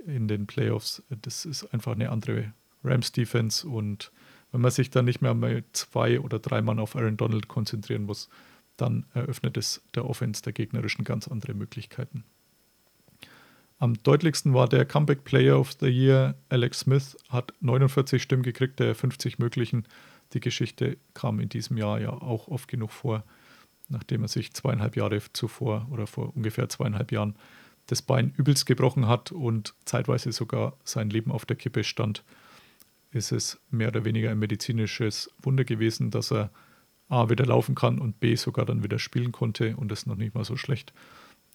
in 0.04 0.28
den 0.28 0.46
Playoffs. 0.46 1.02
Das 1.08 1.44
ist 1.44 1.72
einfach 1.72 1.92
eine 1.92 2.10
andere 2.10 2.52
Rams-Defense 2.84 3.66
und 3.66 4.12
wenn 4.50 4.60
man 4.60 4.70
sich 4.70 4.90
dann 4.90 5.06
nicht 5.06 5.22
mehr 5.22 5.34
mal 5.34 5.64
zwei 5.72 6.20
oder 6.20 6.38
drei 6.38 6.60
Mann 6.60 6.78
auf 6.78 6.94
Aaron 6.96 7.16
Donald 7.16 7.48
konzentrieren 7.48 8.04
muss, 8.04 8.28
dann 8.76 9.06
eröffnet 9.14 9.56
es 9.56 9.82
der 9.94 10.08
Offense 10.08 10.42
der 10.42 10.52
gegnerischen 10.52 11.04
ganz 11.04 11.28
andere 11.28 11.54
Möglichkeiten. 11.54 12.24
Am 13.78 14.00
deutlichsten 14.02 14.54
war 14.54 14.68
der 14.68 14.84
Comeback 14.84 15.24
Player 15.24 15.58
of 15.58 15.72
the 15.80 15.88
Year. 15.88 16.36
Alex 16.48 16.80
Smith 16.80 17.16
hat 17.28 17.52
49 17.60 18.22
Stimmen 18.22 18.44
gekriegt, 18.44 18.78
der 18.78 18.94
50 18.94 19.40
möglichen. 19.40 19.86
Die 20.34 20.40
Geschichte 20.40 20.98
kam 21.14 21.40
in 21.40 21.48
diesem 21.48 21.76
Jahr 21.76 22.00
ja 22.00 22.10
auch 22.10 22.46
oft 22.46 22.68
genug 22.68 22.92
vor, 22.92 23.24
nachdem 23.88 24.22
er 24.22 24.28
sich 24.28 24.52
zweieinhalb 24.54 24.96
Jahre 24.96 25.20
zuvor 25.32 25.88
oder 25.90 26.06
vor 26.06 26.34
ungefähr 26.36 26.68
zweieinhalb 26.68 27.10
Jahren 27.10 27.34
das 27.86 28.02
Bein 28.02 28.32
übelst 28.36 28.66
gebrochen 28.66 29.08
hat 29.08 29.32
und 29.32 29.74
zeitweise 29.84 30.30
sogar 30.30 30.76
sein 30.84 31.10
Leben 31.10 31.32
auf 31.32 31.44
der 31.44 31.56
Kippe 31.56 31.82
stand, 31.82 32.22
ist 33.10 33.32
es 33.32 33.60
mehr 33.70 33.88
oder 33.88 34.04
weniger 34.04 34.30
ein 34.30 34.38
medizinisches 34.38 35.30
Wunder 35.42 35.64
gewesen, 35.64 36.10
dass 36.10 36.30
er 36.30 36.50
A 37.12 37.28
wieder 37.28 37.46
laufen 37.46 37.74
kann 37.74 37.98
und 37.98 38.20
B 38.20 38.34
sogar 38.36 38.64
dann 38.64 38.82
wieder 38.82 38.98
spielen 38.98 39.32
konnte 39.32 39.76
und 39.76 39.90
das 39.90 40.06
noch 40.06 40.16
nicht 40.16 40.34
mal 40.34 40.44
so 40.44 40.56
schlecht. 40.56 40.92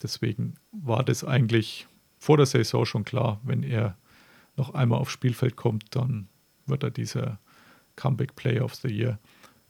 Deswegen 0.02 0.56
war 0.72 1.04
das 1.04 1.24
eigentlich 1.24 1.88
vor 2.20 2.38
der 2.38 2.46
Saison 2.46 2.86
schon 2.86 3.06
klar, 3.06 3.42
wenn 3.44 3.64
er 3.64 3.98
noch 4.56 4.74
einmal 4.74 5.00
aufs 5.00 5.14
Spielfeld 5.14 5.56
kommt, 5.56 5.96
dann 5.96 6.28
wird 6.66 6.84
er 6.84 6.92
dieser 6.92 7.40
Comeback 7.96 8.36
Player 8.36 8.64
of 8.64 8.76
the 8.76 8.88
Year. 8.88 9.20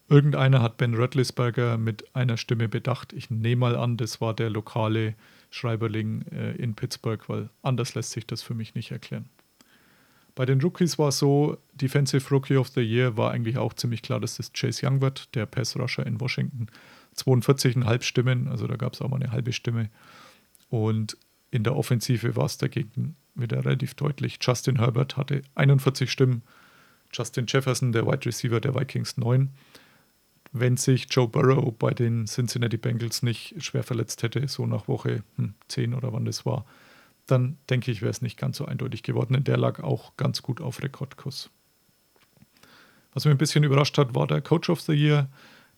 Irgendeiner 0.10 0.62
hat 0.62 0.78
Ben 0.78 0.94
Röttlisberger 0.94 1.78
mit 1.78 2.16
einer 2.16 2.38
Stimme 2.38 2.70
bedacht. 2.70 3.12
Ich 3.12 3.30
nehme 3.30 3.60
mal 3.60 3.76
an, 3.76 3.98
das 3.98 4.22
war 4.22 4.34
der 4.34 4.50
lokale 4.50 5.16
Schreiberling 5.50 6.22
äh, 6.32 6.52
in 6.54 6.76
Pittsburgh, 6.76 7.28
weil 7.28 7.50
anders 7.62 7.94
lässt 7.96 8.12
sich 8.12 8.26
das 8.26 8.42
für 8.42 8.54
mich 8.54 8.74
nicht 8.74 8.92
erklären. 8.92 9.30
Bei 10.38 10.46
den 10.46 10.62
Rookies 10.62 11.00
war 11.00 11.08
es 11.08 11.18
so, 11.18 11.58
Defensive 11.74 12.30
Rookie 12.30 12.58
of 12.58 12.68
the 12.68 12.82
Year 12.82 13.18
war 13.18 13.32
eigentlich 13.32 13.58
auch 13.58 13.74
ziemlich 13.74 14.04
klar, 14.04 14.20
dass 14.20 14.38
das 14.38 14.54
Chase 14.54 14.86
Young 14.86 15.02
wird, 15.02 15.34
der 15.34 15.48
Pass 15.48 15.76
Rusher 15.76 16.06
in 16.06 16.22
Washington. 16.22 16.68
42,5 17.16 18.04
Stimmen, 18.04 18.48
also 18.48 18.68
da 18.68 18.76
gab 18.76 18.94
es 18.94 19.02
auch 19.02 19.10
mal 19.10 19.16
eine 19.16 19.32
halbe 19.32 19.52
Stimme. 19.52 19.90
Und 20.70 21.18
in 21.50 21.64
der 21.64 21.76
Offensive 21.76 22.36
war 22.36 22.46
es 22.46 22.60
dagegen 22.60 23.16
wieder 23.34 23.66
relativ 23.66 23.96
deutlich. 23.96 24.38
Justin 24.40 24.78
Herbert 24.78 25.18
hatte 25.18 25.42
41 25.56 26.12
Stimmen, 26.12 26.44
Justin 27.12 27.46
Jefferson, 27.48 27.92
der 27.92 28.06
Wide 28.06 28.28
Receiver 28.28 28.62
der 28.62 28.76
Vikings, 28.76 29.18
9. 29.18 29.50
Wenn 30.52 30.78
sich 30.78 31.08
Joe 31.10 31.28
Burrow 31.28 31.74
bei 31.76 31.96
den 31.96 32.28
Cincinnati 32.28 32.78
Bengals 32.78 33.24
nicht 33.24 33.56
schwer 33.64 33.82
verletzt 33.82 34.22
hätte, 34.22 34.48
so 34.48 34.68
nach 34.68 34.88
Woche 34.88 35.24
hm, 35.38 35.56
10 35.68 35.96
oder 35.96 36.14
wann 36.14 36.26
das 36.26 36.46
war, 36.46 36.64
dann 37.28 37.58
denke 37.70 37.92
ich, 37.92 38.02
wäre 38.02 38.12
es 38.12 38.22
nicht 38.22 38.38
ganz 38.38 38.58
so 38.58 38.66
eindeutig 38.66 39.04
geworden. 39.04 39.34
Denn 39.34 39.44
der 39.44 39.58
lag 39.58 39.82
auch 39.82 40.18
ganz 40.18 40.42
gut 40.42 40.62
auf 40.62 40.82
Rekordkurs. 40.82 41.50
Was 43.14 43.26
mich 43.26 43.32
ein 43.32 43.38
bisschen 43.38 43.64
überrascht 43.64 43.98
hat, 43.98 44.16
war 44.16 44.28
der 44.28 44.42
Coach 44.42 44.70
of 44.70 44.82
the 44.82 44.94
Year, 44.94 45.30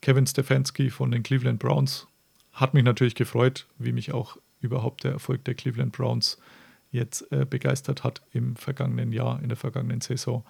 Kevin 0.01 0.27
Stefanski 0.27 0.89
von 0.89 1.11
den 1.11 1.23
Cleveland 1.23 1.59
Browns. 1.59 2.07
Hat 2.53 2.73
mich 2.73 2.83
natürlich 2.83 3.15
gefreut, 3.15 3.67
wie 3.77 3.91
mich 3.91 4.11
auch 4.11 4.37
überhaupt 4.61 5.03
der 5.03 5.11
Erfolg 5.11 5.43
der 5.45 5.55
Cleveland 5.55 5.93
Browns 5.93 6.37
jetzt 6.91 7.31
äh, 7.31 7.45
begeistert 7.45 8.03
hat 8.03 8.21
im 8.31 8.55
vergangenen 8.55 9.11
Jahr, 9.11 9.41
in 9.41 9.49
der 9.49 9.57
vergangenen 9.57 10.01
Saison. 10.01 10.43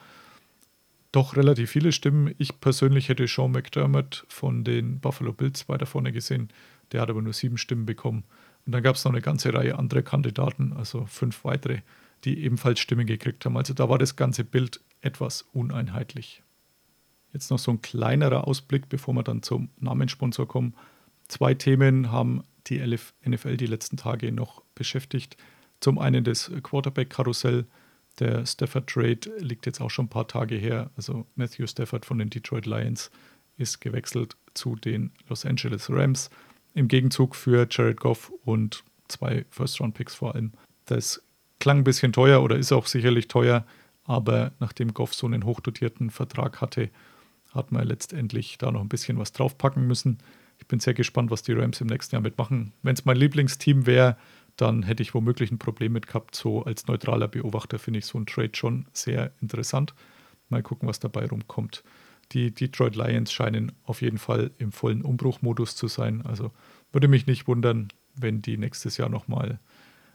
Doch 1.12 1.36
relativ 1.36 1.72
viele 1.72 1.92
Stimmen. 1.92 2.34
Ich 2.38 2.60
persönlich 2.60 3.10
hätte 3.10 3.28
Sean 3.28 3.52
McDermott 3.52 4.26
von 4.30 4.64
den 4.64 5.00
Buffalo 5.00 5.34
Bills 5.34 5.68
weiter 5.68 5.86
vorne 5.86 6.12
gesehen. 6.12 6.50
Der 6.92 7.02
hat 7.02 7.10
aber 7.10 7.22
nur 7.22 7.34
sieben 7.34 7.58
Stimmen 7.58 7.86
bekommen. 7.86 8.24
Und 8.66 8.74
dann 8.74 8.84
gab 8.84 8.96
es 8.96 9.04
noch 9.04 9.12
eine 9.12 9.22
ganze 9.22 9.54
Reihe 9.54 9.78
anderer 9.78 10.02
Kandidaten, 10.02 10.74
also 10.74 11.06
fünf 11.06 11.44
weitere, 11.44 11.80
die 12.24 12.44
ebenfalls 12.44 12.80
Stimmen 12.80 13.08
gekriegt 13.08 13.46
haben. 13.46 13.58
Also 13.58 13.74
da 13.74 13.90
war 13.90 13.98
das 13.98 14.16
ganze 14.16 14.44
Bild 14.44 14.82
etwas 15.02 15.44
uneinheitlich. 15.54 16.44
Jetzt 17.34 17.52
noch 17.52 17.60
so 17.60 17.72
ein 17.72 17.82
kleinerer 17.82 18.48
Ausblick, 18.48 18.90
bevor 18.90 19.14
wir 19.14 19.24
dann 19.24 19.44
zum 19.44 19.70
Namenssponsor 19.80 20.48
kommen. 20.48 20.76
Zwei 21.28 21.54
Themen 21.54 22.12
haben 22.12 22.44
die 22.68 22.80
NFL 22.80 23.58
die 23.58 23.68
letzten 23.68 23.98
Tage 23.98 24.32
noch 24.32 24.64
beschäftigt. 24.76 25.38
Zum 25.80 26.00
einen 26.00 26.24
das 26.24 26.52
Quarterback-Karussell. 26.62 27.66
Der 28.20 28.46
Stafford 28.46 28.88
Trade 28.88 29.32
liegt 29.40 29.66
jetzt 29.66 29.80
auch 29.80 29.90
schon 29.90 30.06
ein 30.06 30.10
paar 30.10 30.28
Tage 30.28 30.56
her. 30.56 30.90
Also 30.98 31.26
Matthew 31.36 31.68
Stafford 31.68 32.06
von 32.06 32.18
den 32.18 32.30
Detroit 32.30 32.66
Lions 32.66 33.12
ist 33.58 33.80
gewechselt 33.80 34.36
zu 34.54 34.76
den 34.76 35.12
Los 35.30 35.46
Angeles 35.46 35.90
Rams. 35.90 36.30
Im 36.74 36.88
Gegenzug 36.88 37.36
für 37.36 37.68
Jared 37.70 38.00
Goff 38.00 38.32
und 38.46 38.84
zwei 39.08 39.46
First-Round-Picks 39.50 40.16
vor 40.16 40.36
allem. 40.36 40.54
Das 40.86 41.22
klang 41.60 41.80
ein 41.80 41.84
bisschen 41.84 42.14
teuer 42.14 42.42
oder 42.42 42.58
ist 42.58 42.72
auch 42.72 42.88
sicherlich 42.88 43.28
teuer, 43.28 43.66
aber 44.06 44.52
nachdem 44.60 44.94
Goff 44.94 45.14
so 45.14 45.28
einen 45.28 45.46
hochdotierten 45.46 46.10
Vertrag 46.10 46.62
hatte, 46.62 46.90
hat 47.52 47.72
man 47.72 47.88
letztendlich 47.88 48.58
da 48.58 48.72
noch 48.72 48.82
ein 48.82 48.90
bisschen 48.90 49.18
was 49.18 49.32
draufpacken 49.32 49.86
müssen. 49.88 50.20
Ich 50.60 50.68
bin 50.68 50.80
sehr 50.80 50.94
gespannt, 50.94 51.32
was 51.32 51.44
die 51.44 51.54
Rams 51.54 51.82
im 51.82 51.88
nächsten 51.88 52.16
Jahr 52.16 52.22
mitmachen. 52.22 52.74
Wenn 52.84 52.94
es 52.94 53.06
mein 53.06 53.18
Lieblingsteam 53.18 53.86
wäre, 53.86 54.18
dann 54.56 54.84
hätte 54.84 55.02
ich 55.02 55.14
womöglich 55.14 55.52
ein 55.52 55.58
Problem 55.58 55.94
mit 55.94 56.08
gehabt. 56.08 56.36
So 56.36 56.64
als 56.64 56.88
neutraler 56.88 57.28
Beobachter 57.28 57.80
finde 57.80 58.00
ich 58.00 58.06
so 58.06 58.20
ein 58.20 58.26
Trade 58.26 58.52
schon 58.54 58.86
sehr 58.94 59.32
interessant. 59.42 59.94
Mal 60.50 60.64
gucken, 60.64 60.88
was 60.88 61.00
dabei 61.00 61.28
rumkommt. 61.28 61.84
Die 62.32 62.54
Detroit 62.54 62.96
Lions 62.96 63.32
scheinen 63.32 63.72
auf 63.84 64.02
jeden 64.02 64.18
Fall 64.18 64.52
im 64.58 64.72
vollen 64.72 65.02
Umbruchmodus 65.02 65.76
zu 65.76 65.88
sein. 65.88 66.26
Also 66.26 66.52
würde 66.92 67.08
mich 67.08 67.28
nicht 67.28 67.48
wundern, 67.48 67.90
wenn 68.16 68.42
die 68.42 68.58
nächstes 68.58 68.98
Jahr 68.98 69.10
nochmal 69.10 69.60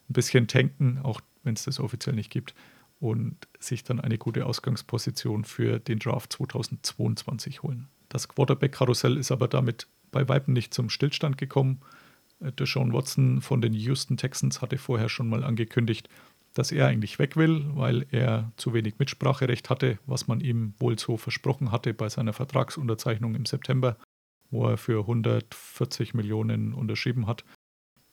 ein 0.08 0.12
bisschen 0.12 0.46
tanken, 0.46 0.98
auch 1.02 1.20
wenn 1.42 1.54
es 1.54 1.64
das 1.64 1.80
offiziell 1.80 2.14
nicht 2.14 2.30
gibt 2.30 2.54
und 3.00 3.36
sich 3.58 3.84
dann 3.84 4.00
eine 4.00 4.18
gute 4.18 4.46
Ausgangsposition 4.46 5.44
für 5.44 5.78
den 5.78 5.98
Draft 5.98 6.32
2022 6.32 7.62
holen. 7.62 7.88
Das 8.08 8.28
Quarterback-Karussell 8.28 9.16
ist 9.16 9.32
aber 9.32 9.48
damit 9.48 9.88
bei 10.10 10.28
Weitem 10.28 10.54
nicht 10.54 10.72
zum 10.72 10.88
Stillstand 10.88 11.36
gekommen. 11.36 11.80
Äh, 12.40 12.52
der 12.52 12.66
Sean 12.66 12.92
Watson 12.92 13.40
von 13.40 13.60
den 13.60 13.74
Houston 13.74 14.16
Texans 14.16 14.62
hatte 14.62 14.78
vorher 14.78 15.08
schon 15.08 15.28
mal 15.28 15.42
angekündigt, 15.42 16.08
dass 16.54 16.70
er 16.70 16.86
eigentlich 16.86 17.18
weg 17.18 17.36
will, 17.36 17.66
weil 17.74 18.06
er 18.10 18.52
zu 18.56 18.72
wenig 18.72 18.98
Mitspracherecht 18.98 19.70
hatte, 19.70 19.98
was 20.06 20.28
man 20.28 20.40
ihm 20.40 20.74
wohl 20.78 20.98
so 20.98 21.16
versprochen 21.16 21.72
hatte 21.72 21.92
bei 21.92 22.08
seiner 22.08 22.32
Vertragsunterzeichnung 22.32 23.34
im 23.34 23.44
September, 23.44 23.96
wo 24.50 24.68
er 24.68 24.78
für 24.78 25.00
140 25.00 26.14
Millionen 26.14 26.72
unterschrieben 26.72 27.26
hat. 27.26 27.44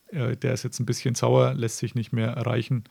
Äh, 0.07 0.35
der 0.37 0.53
ist 0.53 0.63
jetzt 0.63 0.79
ein 0.79 0.87
bisschen 0.87 1.13
sauer, 1.13 1.53
lässt 1.53 1.77
sich 1.77 1.93
nicht 1.93 2.11
mehr 2.11 2.29
erreichen. 2.29 2.83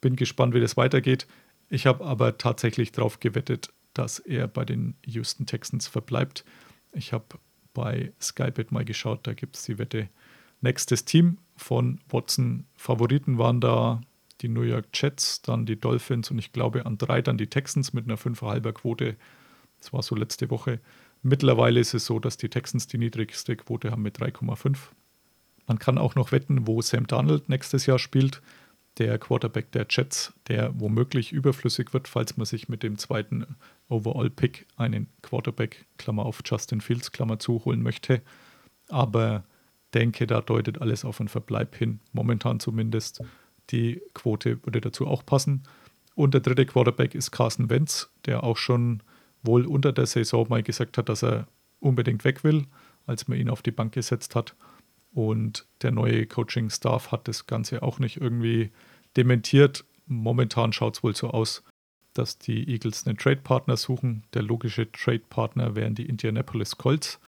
Bin 0.00 0.16
gespannt, 0.16 0.54
wie 0.54 0.60
das 0.60 0.76
weitergeht. 0.76 1.26
Ich 1.68 1.86
habe 1.86 2.04
aber 2.04 2.38
tatsächlich 2.38 2.92
darauf 2.92 3.20
gewettet, 3.20 3.72
dass 3.92 4.18
er 4.18 4.48
bei 4.48 4.64
den 4.64 4.96
Houston 5.04 5.46
Texans 5.46 5.86
verbleibt. 5.86 6.44
Ich 6.92 7.12
habe 7.12 7.38
bei 7.74 8.12
Skybit 8.20 8.72
mal 8.72 8.84
geschaut, 8.84 9.26
da 9.26 9.34
gibt 9.34 9.56
es 9.56 9.64
die 9.64 9.78
Wette. 9.78 10.08
Nächstes 10.60 11.04
Team 11.04 11.38
von 11.56 12.00
Watson. 12.08 12.66
Favoriten 12.74 13.38
waren 13.38 13.60
da 13.60 14.00
die 14.44 14.50
New 14.50 14.62
York 14.62 14.86
Jets, 14.92 15.40
dann 15.40 15.64
die 15.64 15.80
Dolphins 15.80 16.30
und 16.30 16.38
ich 16.38 16.52
glaube 16.52 16.84
an 16.84 16.98
drei 16.98 17.22
dann 17.22 17.38
die 17.38 17.48
Texans 17.48 17.94
mit 17.94 18.04
einer 18.04 18.18
5,5er 18.18 18.72
Quote. 18.72 19.16
Das 19.78 19.92
war 19.92 20.02
so 20.02 20.14
letzte 20.14 20.50
Woche. 20.50 20.80
Mittlerweile 21.22 21.80
ist 21.80 21.94
es 21.94 22.04
so, 22.04 22.18
dass 22.18 22.36
die 22.36 22.50
Texans 22.50 22.86
die 22.86 22.98
niedrigste 22.98 23.56
Quote 23.56 23.90
haben 23.90 24.02
mit 24.02 24.18
3,5. 24.18 24.76
Man 25.66 25.78
kann 25.78 25.96
auch 25.96 26.14
noch 26.14 26.30
wetten, 26.30 26.66
wo 26.66 26.82
Sam 26.82 27.06
Darnold 27.06 27.48
nächstes 27.48 27.86
Jahr 27.86 27.98
spielt 27.98 28.42
der 28.98 29.18
Quarterback 29.18 29.72
der 29.72 29.86
Jets, 29.90 30.32
der 30.46 30.78
womöglich 30.78 31.32
überflüssig 31.32 31.92
wird, 31.92 32.06
falls 32.06 32.36
man 32.36 32.46
sich 32.46 32.68
mit 32.68 32.82
dem 32.82 32.96
zweiten 32.98 33.56
Overall-Pick 33.88 34.66
einen 34.76 35.08
Quarterback, 35.22 35.86
Klammer 35.98 36.26
auf 36.26 36.42
Justin 36.44 36.80
Fields, 36.80 37.10
Klammer 37.10 37.38
zu, 37.38 37.64
holen 37.64 37.82
möchte. 37.82 38.22
Aber 38.88 39.44
denke, 39.94 40.26
da 40.26 40.40
deutet 40.40 40.80
alles 40.80 41.04
auf 41.04 41.20
einen 41.20 41.28
Verbleib 41.28 41.74
hin, 41.74 42.00
momentan 42.12 42.60
zumindest. 42.60 43.22
Die 43.70 44.00
Quote 44.14 44.64
würde 44.64 44.80
dazu 44.80 45.06
auch 45.06 45.24
passen. 45.24 45.62
Und 46.14 46.34
der 46.34 46.40
dritte 46.40 46.66
Quarterback 46.66 47.14
ist 47.14 47.30
Carson 47.30 47.70
Wentz, 47.70 48.10
der 48.26 48.44
auch 48.44 48.56
schon 48.56 49.02
wohl 49.42 49.66
unter 49.66 49.92
der 49.92 50.06
Saison 50.06 50.46
mal 50.48 50.62
gesagt 50.62 50.98
hat, 50.98 51.08
dass 51.08 51.22
er 51.22 51.48
unbedingt 51.80 52.24
weg 52.24 52.44
will, 52.44 52.66
als 53.06 53.28
man 53.28 53.38
ihn 53.38 53.50
auf 53.50 53.62
die 53.62 53.72
Bank 53.72 53.92
gesetzt 53.92 54.34
hat. 54.34 54.54
Und 55.12 55.66
der 55.82 55.92
neue 55.92 56.26
Coaching-Staff 56.26 57.12
hat 57.12 57.28
das 57.28 57.46
Ganze 57.46 57.82
auch 57.82 57.98
nicht 57.98 58.20
irgendwie 58.20 58.70
dementiert. 59.16 59.84
Momentan 60.06 60.72
schaut 60.72 60.96
es 60.96 61.02
wohl 61.02 61.14
so 61.14 61.30
aus, 61.30 61.62
dass 62.14 62.38
die 62.38 62.68
Eagles 62.68 63.06
einen 63.06 63.16
Trade-Partner 63.16 63.76
suchen. 63.76 64.24
Der 64.34 64.42
logische 64.42 64.90
Trade-Partner 64.90 65.76
wären 65.76 65.94
die 65.94 66.06
Indianapolis 66.06 66.78
Colts. 66.78 67.20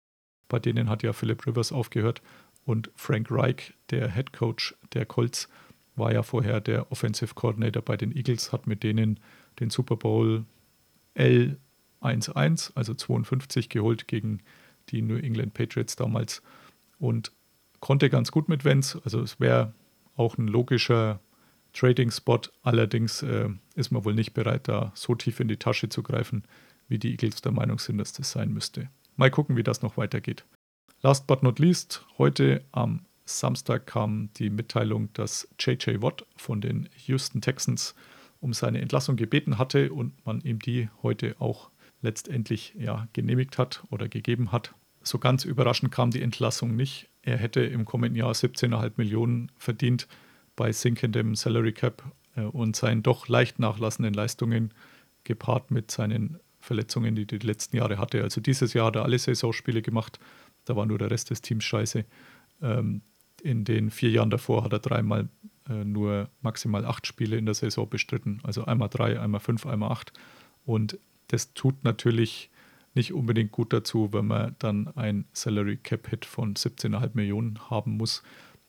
Bei 0.49 0.59
denen 0.59 0.89
hat 0.89 1.03
ja 1.03 1.13
Philip 1.13 1.47
Rivers 1.47 1.73
aufgehört. 1.73 2.23
Und 2.65 2.91
Frank 2.97 3.31
Reich, 3.31 3.75
der 3.91 4.13
Head 4.13 4.33
Coach 4.33 4.75
der 4.93 5.07
Colts, 5.07 5.49
war 5.97 6.13
ja 6.13 6.23
vorher 6.23 6.61
der 6.61 6.91
Offensive 6.93 7.35
Coordinator 7.35 7.83
bei 7.83 7.97
den 7.97 8.15
Eagles, 8.15 8.53
hat 8.53 8.67
mit 8.67 8.83
denen 8.83 9.21
den 9.61 9.71
Super 9.71 9.97
Bowl 9.97 10.45
L11, 11.17 12.73
also 12.75 12.95
52, 12.95 13.69
geholt 13.69 14.07
gegen 14.07 14.41
die 14.91 15.03
New 15.03 15.17
England 15.17 15.55
Patriots 15.55 15.97
damals. 15.97 16.43
Und 16.99 17.33
konnte 17.81 18.11
ganz 18.11 18.31
gut 18.31 18.49
mit 18.49 18.65
Vents. 18.65 18.99
Also 19.05 19.21
es 19.21 19.41
wäre 19.41 19.73
auch 20.17 20.39
ein 20.39 20.49
logischer 20.49 21.21
Trading-Spot. 21.73 22.41
Allerdings 22.63 23.23
äh, 23.23 23.49
ist 23.75 23.91
man 23.91 24.05
wohl 24.05 24.15
nicht 24.15 24.33
bereit, 24.33 24.69
da 24.69 24.93
so 24.95 25.15
tief 25.15 25.41
in 25.41 25.49
die 25.49 25.59
Tasche 25.59 25.89
zu 25.89 26.03
greifen, 26.03 26.45
wie 26.89 26.99
die 26.99 27.13
Eagles 27.13 27.43
der 27.43 27.53
Meinung 27.53 27.79
sind, 27.79 27.99
dass 27.99 28.13
das 28.13 28.31
sein 28.31 28.53
müsste. 28.53 28.89
Mal 29.17 29.31
gucken, 29.31 29.57
wie 29.57 29.63
das 29.63 29.83
noch 29.83 29.97
weitergeht. 29.97 30.45
Last 31.03 31.27
but 31.27 31.43
not 31.43 31.59
least, 31.59 32.05
heute 32.19 32.65
am 32.73 33.06
Samstag 33.27 33.87
kam 33.87 34.31
die 34.35 34.51
Mitteilung, 34.51 35.13
dass 35.13 35.49
JJ 35.59 36.01
Watt 36.01 36.25
von 36.37 36.61
den 36.61 36.89
Houston 37.07 37.41
Texans 37.41 37.95
um 38.41 38.53
seine 38.53 38.81
Entlassung 38.81 39.17
gebeten 39.17 39.59
hatte 39.59 39.93
und 39.93 40.25
man 40.25 40.41
ihm 40.41 40.61
die 40.61 40.89
heute 41.03 41.37
auch 41.41 41.71
letztendlich 42.03 42.75
ja, 42.79 43.09
genehmigt 43.13 43.59
hat 43.59 43.83
oder 43.91 44.09
gegeben 44.09 44.53
hat. 44.53 44.75
So 45.03 45.19
ganz 45.19 45.45
überraschend 45.45 45.93
kam 45.93 46.11
die 46.11 46.23
Entlassung 46.23 46.77
nicht. 46.77 47.09
Er 47.23 47.37
hätte 47.37 47.61
im 47.61 47.85
kommenden 47.85 48.17
Jahr 48.17 48.33
17,5 48.33 48.93
Millionen 48.97 49.51
verdient 49.57 50.07
bei 50.55 50.73
sinkendem 50.73 51.35
Salary 51.35 51.73
Cap 51.73 52.03
äh, 52.37 52.43
und 52.43 52.77
seinen 52.77 53.03
doch 53.03 53.29
leicht 53.29 53.59
nachlassenden 53.59 54.15
Leistungen 54.15 54.73
gepaart 55.25 55.71
mit 55.71 55.91
seinen 55.91 56.39
Verletzungen, 56.61 57.15
die 57.15 57.23
er 57.23 57.39
die 57.39 57.47
letzten 57.47 57.77
Jahre 57.77 57.99
hatte. 57.99 58.23
Also 58.23 58.41
dieses 58.41 58.73
Jahr 58.73 58.87
hat 58.87 58.97
er 58.97 59.03
alle 59.03 59.19
Saisonspiele 59.19 59.83
gemacht, 59.83 60.19
da 60.65 60.77
war 60.77 60.87
nur 60.87 60.99
der 60.99 61.11
Rest 61.11 61.31
des 61.31 61.43
Teams 61.43 61.65
scheiße. 61.65 62.05
Ähm, 62.63 63.03
in 63.47 63.65
den 63.65 63.91
vier 63.91 64.11
Jahren 64.11 64.31
davor 64.31 64.65
hat 64.65 64.73
er 64.73 64.81
dreimal 64.81 65.29
äh, 65.69 65.85
nur 65.85 66.29
maximal 66.43 66.85
acht 66.85 67.07
Spiele 67.07 67.37
in 67.37 67.47
der 67.47 67.55
Saison 67.55 67.89
bestritten. 67.89 68.41
Also 68.43 68.65
einmal 68.65 68.89
drei, 68.89 69.21
einmal 69.21 69.41
fünf, 69.41 69.67
einmal 69.67 69.93
acht. 69.93 70.13
Und 70.65 70.99
das 71.29 71.55
tut 71.55 71.85
natürlich 71.85 72.51
nicht 72.95 73.13
unbedingt 73.13 73.53
gut 73.53 73.73
dazu, 73.73 74.13
wenn 74.13 74.27
man 74.27 74.57
dann 74.59 74.89
ein 74.97 75.27
Salary 75.33 75.77
Cap 75.77 76.09
Hit 76.09 76.25
von 76.25 76.55
17,5 76.55 77.11
Millionen 77.15 77.71
haben 77.71 77.97
muss. 77.97 78.23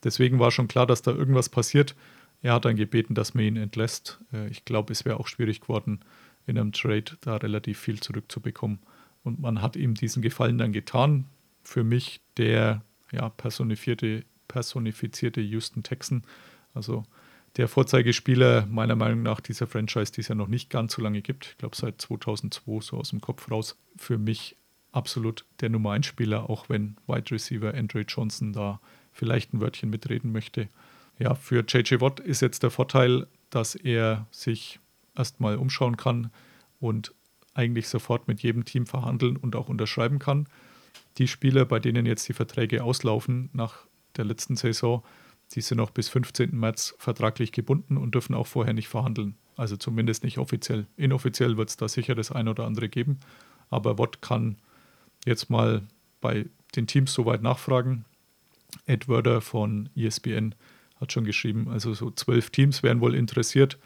Deswegen 0.03 0.39
war 0.39 0.51
schon 0.51 0.67
klar, 0.67 0.85
dass 0.85 1.01
da 1.01 1.11
irgendwas 1.11 1.49
passiert. 1.49 1.95
Er 2.41 2.53
hat 2.53 2.65
dann 2.65 2.75
gebeten, 2.75 3.15
dass 3.15 3.33
man 3.33 3.45
ihn 3.45 3.57
entlässt. 3.57 4.19
Äh, 4.31 4.47
ich 4.49 4.63
glaube, 4.65 4.93
es 4.93 5.05
wäre 5.05 5.19
auch 5.19 5.27
schwierig 5.27 5.61
geworden, 5.61 6.01
in 6.45 6.57
einem 6.57 6.71
Trade 6.71 7.17
da 7.21 7.37
relativ 7.37 7.79
viel 7.79 7.99
zurückzubekommen. 7.99 8.79
Und 9.23 9.39
man 9.39 9.61
hat 9.61 9.75
ihm 9.75 9.95
diesen 9.95 10.21
Gefallen 10.21 10.57
dann 10.57 10.71
getan. 10.71 11.25
Für 11.63 11.83
mich 11.83 12.21
der 12.37 12.83
ja, 13.11 13.29
personifizierte, 13.29 14.23
personifizierte 14.47 15.41
Houston 15.41 15.83
Texan. 15.83 16.23
Also 16.73 17.03
der 17.57 17.67
Vorzeigespieler 17.67 18.65
meiner 18.67 18.95
Meinung 18.95 19.23
nach 19.23 19.39
dieser 19.39 19.67
Franchise, 19.67 20.11
die 20.11 20.21
es 20.21 20.27
ja 20.27 20.35
noch 20.35 20.47
nicht 20.47 20.69
ganz 20.69 20.93
so 20.93 21.01
lange 21.01 21.21
gibt. 21.21 21.47
Ich 21.47 21.57
glaube 21.57 21.75
seit 21.75 22.01
2002 22.01 22.81
so 22.81 22.97
aus 22.97 23.09
dem 23.09 23.21
Kopf 23.21 23.49
raus. 23.49 23.77
Für 23.97 24.17
mich 24.17 24.55
absolut 24.91 25.45
der 25.59 25.69
Nummer 25.69 25.91
1 25.91 26.05
Spieler, 26.05 26.49
auch 26.49 26.69
wenn 26.69 26.97
Wide 27.07 27.31
Receiver 27.31 27.73
Andre 27.73 28.01
Johnson 28.01 28.53
da 28.53 28.79
vielleicht 29.11 29.53
ein 29.53 29.61
Wörtchen 29.61 29.89
mitreden 29.89 30.31
möchte. 30.31 30.69
Ja, 31.19 31.33
für 31.33 31.63
JJ 31.67 31.99
Watt 31.99 32.19
ist 32.19 32.41
jetzt 32.41 32.61
der 32.63 32.69
Vorteil, 32.69 33.27
dass 33.49 33.75
er 33.75 34.27
sich 34.31 34.79
erstmal 35.15 35.57
umschauen 35.57 35.97
kann 35.97 36.31
und 36.79 37.13
eigentlich 37.53 37.87
sofort 37.87 38.27
mit 38.27 38.41
jedem 38.41 38.65
Team 38.65 38.85
verhandeln 38.85 39.35
und 39.35 39.55
auch 39.55 39.67
unterschreiben 39.67 40.19
kann. 40.19 40.47
Die 41.17 41.27
Spieler, 41.27 41.65
bei 41.65 41.79
denen 41.79 42.05
jetzt 42.05 42.27
die 42.29 42.33
Verträge 42.33 42.83
auslaufen 42.83 43.49
nach 43.53 43.87
der 44.17 44.25
letzten 44.25 44.55
Saison, 44.55 45.03
die 45.53 45.61
sind 45.61 45.77
noch 45.77 45.91
bis 45.91 46.09
15. 46.09 46.57
März 46.57 46.95
vertraglich 46.97 47.51
gebunden 47.51 47.97
und 47.97 48.13
dürfen 48.13 48.35
auch 48.35 48.47
vorher 48.47 48.73
nicht 48.73 48.87
verhandeln. 48.87 49.35
Also 49.55 49.77
zumindest 49.77 50.23
nicht 50.23 50.37
offiziell. 50.37 50.87
Inoffiziell 50.97 51.57
wird 51.57 51.69
es 51.69 51.77
da 51.77 51.87
sicher 51.87 52.15
das 52.15 52.31
ein 52.31 52.47
oder 52.47 52.65
andere 52.65 52.89
geben. 52.89 53.19
Aber 53.69 53.97
Watt 53.97 54.21
kann 54.21 54.57
jetzt 55.25 55.49
mal 55.49 55.83
bei 56.21 56.45
den 56.75 56.87
Teams 56.87 57.13
soweit 57.13 57.41
nachfragen. 57.41 58.05
Ed 58.85 59.07
Werder 59.07 59.41
von 59.41 59.89
ESPN 59.95 60.53
hat 60.99 61.11
schon 61.11 61.25
geschrieben, 61.25 61.69
also 61.69 61.93
so 61.93 62.11
zwölf 62.11 62.49
Teams 62.49 62.83
wären 62.83 63.01
wohl 63.01 63.15
interessiert. 63.15 63.77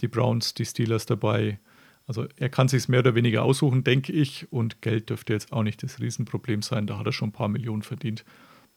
Die 0.00 0.08
Browns, 0.08 0.54
die 0.54 0.64
Steelers 0.64 1.06
dabei. 1.06 1.58
Also 2.06 2.26
er 2.36 2.48
kann 2.48 2.68
sich 2.68 2.88
mehr 2.88 3.00
oder 3.00 3.14
weniger 3.14 3.42
aussuchen, 3.42 3.84
denke 3.84 4.12
ich. 4.12 4.50
Und 4.52 4.82
Geld 4.82 5.10
dürfte 5.10 5.32
jetzt 5.32 5.52
auch 5.52 5.62
nicht 5.62 5.82
das 5.82 6.00
Riesenproblem 6.00 6.62
sein. 6.62 6.86
Da 6.86 6.98
hat 6.98 7.06
er 7.06 7.12
schon 7.12 7.28
ein 7.28 7.32
paar 7.32 7.48
Millionen 7.48 7.82
verdient. 7.82 8.24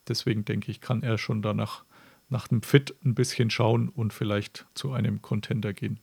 Deswegen 0.08 0.46
denke 0.46 0.72
ich, 0.72 0.82
kann 0.82 1.04
er 1.04 1.18
schon 1.18 1.42
danach 1.42 1.84
nach 2.30 2.48
dem 2.48 2.62
Fit 2.62 2.96
ein 3.06 3.16
bisschen 3.16 3.50
schauen 3.50 3.90
und 3.90 4.14
vielleicht 4.14 4.66
zu 4.74 4.92
einem 4.92 5.22
Contender 5.22 5.74
gehen. 5.74 6.00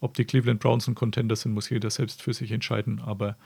Ob 0.00 0.14
die 0.14 0.24
Cleveland 0.24 0.60
Browns 0.60 0.86
ein 0.88 0.94
Contender 0.94 1.36
sind, 1.36 1.52
muss 1.52 1.70
jeder 1.70 1.90
selbst 1.90 2.22
für 2.22 2.34
sich 2.34 2.52
entscheiden. 2.52 3.00
Aber 3.00 3.36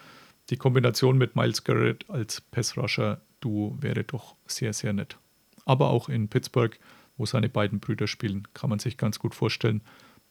die 0.51 0.57
Kombination 0.57 1.19
mit 1.19 1.37
Miles 1.37 1.65
Garrett 1.65 2.09
als 2.09 2.41
Pass-Rusher-Duo 2.41 3.77
wäre 3.81 4.05
doch 4.05 4.37
sehr, 4.47 4.73
sehr 4.73 4.93
nett. 4.93 5.19
Aber 5.65 5.91
auch 5.91 6.09
in 6.09 6.29
Pittsburgh 6.29 6.79
wo 7.17 7.27
seine 7.27 7.49
beiden 7.49 7.81
Brüder 7.81 8.07
spielen. 8.07 8.47
Kann 8.55 8.71
man 8.71 8.79
sich 8.79 8.97
ganz 8.97 9.19
gut 9.19 9.35
vorstellen. 9.35 9.83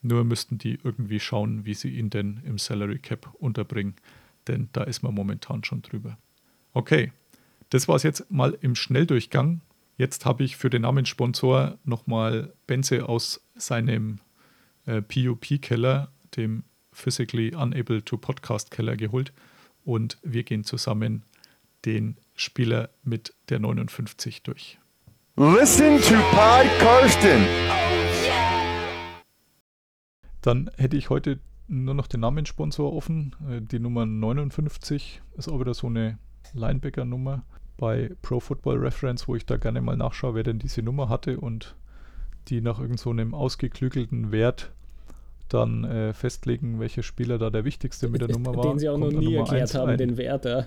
Nur 0.02 0.24
müssten 0.24 0.58
die 0.58 0.78
irgendwie 0.82 1.20
schauen, 1.20 1.64
wie 1.64 1.74
sie 1.74 1.90
ihn 1.90 2.10
denn 2.10 2.40
im 2.44 2.58
Salary 2.58 2.98
Cap 2.98 3.34
unterbringen. 3.38 3.94
Denn 4.46 4.68
da 4.72 4.84
ist 4.84 5.02
man 5.02 5.14
momentan 5.14 5.64
schon 5.64 5.82
drüber. 5.82 6.18
Okay, 6.72 7.12
das 7.70 7.88
war 7.88 7.96
es 7.96 8.02
jetzt 8.02 8.30
mal 8.30 8.56
im 8.60 8.74
Schnelldurchgang. 8.74 9.60
Jetzt 9.98 10.26
habe 10.26 10.44
ich 10.44 10.58
für 10.58 10.68
den 10.68 10.82
Namenssponsor 10.82 11.78
nochmal 11.84 12.52
Benze 12.66 13.08
aus 13.08 13.40
seinem 13.54 14.18
äh, 14.84 15.00
PUP-Keller, 15.00 16.12
dem 16.36 16.64
Physically 16.92 17.54
Unable 17.54 18.04
to 18.04 18.18
Podcast 18.18 18.70
Keller, 18.70 18.96
geholt. 18.96 19.32
Und 19.86 20.18
wir 20.22 20.42
gehen 20.42 20.64
zusammen 20.64 21.24
den 21.86 22.18
Spieler 22.34 22.90
mit 23.04 23.32
der 23.48 23.58
59 23.58 24.42
durch. 24.42 24.78
Listen 25.36 25.98
to 26.02 26.14
Pod 26.30 26.66
Karsten. 26.78 27.46
Dann 30.42 30.70
hätte 30.76 30.98
ich 30.98 31.08
heute 31.08 31.40
nur 31.68 31.94
noch 31.94 32.06
den 32.06 32.20
Namenssponsor 32.20 32.92
offen. 32.92 33.34
Äh, 33.48 33.62
die 33.62 33.78
Nummer 33.78 34.04
59 34.04 35.22
ist 35.38 35.48
auch 35.48 35.58
wieder 35.58 35.72
so 35.72 35.86
eine 35.86 36.18
Linebacker-Nummer 36.52 37.46
bei 37.76 38.10
Pro 38.22 38.40
Football 38.40 38.78
Reference, 38.78 39.28
wo 39.28 39.36
ich 39.36 39.46
da 39.46 39.56
gerne 39.56 39.80
mal 39.80 39.96
nachschaue, 39.96 40.34
wer 40.34 40.42
denn 40.42 40.58
diese 40.58 40.82
Nummer 40.82 41.08
hatte 41.08 41.38
und 41.38 41.74
die 42.48 42.60
nach 42.60 42.78
irgendeinem 42.78 43.30
so 43.30 43.36
ausgeklügelten 43.36 44.32
Wert 44.32 44.70
dann 45.48 45.84
äh, 45.84 46.12
festlegen, 46.12 46.80
welcher 46.80 47.02
Spieler 47.02 47.38
da 47.38 47.50
der 47.50 47.64
wichtigste 47.64 48.08
mit 48.08 48.20
der 48.20 48.28
Nummer 48.28 48.56
war. 48.56 48.70
Den 48.70 48.78
sie 48.78 48.88
auch 48.88 48.98
noch 48.98 49.12
nie 49.12 49.34
erklärt 49.34 49.74
haben, 49.74 49.90
ein. 49.90 49.98
den 49.98 50.16
Wert. 50.16 50.44
Ja. 50.44 50.66